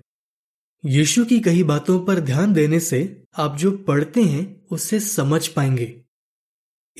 यीशु 0.84 1.24
की 1.24 1.40
कई 1.40 1.62
बातों 1.62 2.04
पर 2.04 2.20
ध्यान 2.20 2.52
देने 2.52 2.80
से 2.80 3.24
आप 3.36 3.56
जो 3.56 3.70
पढ़ते 3.76 4.22
हैं, 4.22 4.66
उसे 4.70 5.00
समझ 5.00 5.48
पाएँगे। 5.48 6.02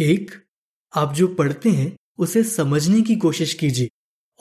एक, 0.01 0.31
आप 0.95 1.15
जो 1.15 1.29
पढ़ते 1.29 1.71
हैं, 1.71 1.97
उसे 2.19 2.45
समझने 2.45 3.01
की 3.01 3.17
कोशिश 3.17 3.55
कीजिए 3.55 3.89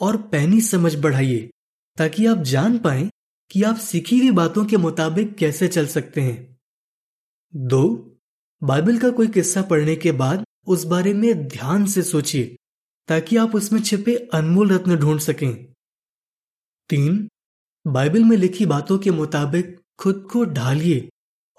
और 0.00 0.16
पैनी 0.16 0.60
समझ 0.60 0.96
बढ़ाइए, 0.96 1.50
ताकि 1.96 2.26
आप 2.26 2.38
जान 2.38 2.78
पाए 2.78 3.10
कि 3.50 3.62
आप 3.62 3.76
सीखी 3.76 4.18
हुई 4.18 4.30
बातों 4.30 4.64
के 4.64 4.76
मुताबिक 4.76 5.34
कैसे 5.34 5.68
चल 5.68 5.86
सकते 5.86 6.20
हैं। 6.20 6.47
दो, 7.56 8.16
बाइबल 8.62 8.98
का 8.98 9.10
कोई 9.10 9.26
किस्सा 9.26 9.62
पढ़ने 9.62 9.96
के 9.96 10.12
बाद 10.12 10.44
उस 10.66 10.84
बारे 10.84 11.14
में 11.14 11.48
ध्यान 11.48 11.86
से 11.86 12.02
सोचिए, 12.02 12.56
ताकि 13.08 13.36
आप 13.36 13.54
उसमें 13.54 13.80
छिपे 13.80 14.16
अनमोल 14.34 14.72
रत्न 14.72 14.96
ढूंढ 14.96 15.20
सकें। 15.20 15.74
तीन, 16.88 17.28
बाइबल 17.86 18.24
में 18.24 18.36
लिखी 18.36 18.66
बातों 18.66 18.98
के 18.98 19.10
मुताबिक 19.10 19.80
खुद 19.98 20.28
को 20.32 20.44
ढालिए 20.44 21.08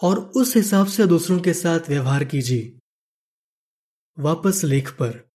और 0.02 0.20
उस 0.20 0.56
हिसाब 0.56 0.88
से 0.88 1.08
दूसरों 1.08 1.40
के 1.40 1.54
साथ 1.54 1.90
व्यवहार 1.90 2.24
कीजिए। 2.24 2.80
वापस 4.20 4.62
लेख 4.64 4.92
पर। 4.92 5.30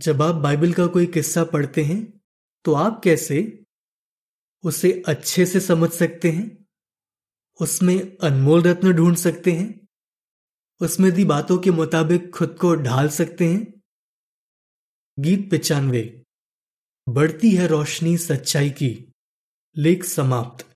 जब 0.00 0.22
आप 0.22 0.34
बाइबल 0.34 0.72
का 0.72 0.86
कोई 0.86 1.06
किस्सा 1.06 1.44
पढ़ते 1.44 1.82
हैं 1.84 2.20
तो 2.64 2.74
आप 2.74 3.00
कैसे 3.04 3.64
उसे 4.64 5.02
अच्छे 5.08 5.46
से 5.46 5.60
समझ 5.60 5.90
सकते 5.90 6.30
हैं? 6.30 6.57
उसमें 7.60 8.16
अनमोल 8.16 8.62
रत्न 8.62 8.92
ढूंढ 8.92 9.16
सकते 9.16 9.52
हैं? 9.52 9.88
उसमें 10.80 11.12
दी 11.12 11.24
बातों 11.24 11.58
के 11.58 11.70
मुताबिक 11.70 12.30
खुद 12.30 12.58
को 12.60 12.74
ढाल 12.74 13.08
सकते 13.08 13.46
हैं? 13.46 13.82
गीत 15.18 15.50
पिचानवे, 15.50 16.22
बढ़ती 17.08 17.50
है 17.50 17.66
रोशनी 17.66 18.16
सच्चाई 18.18 18.70
की, 18.70 19.12
लेख 19.76 20.04
समाप्त। 20.04 20.66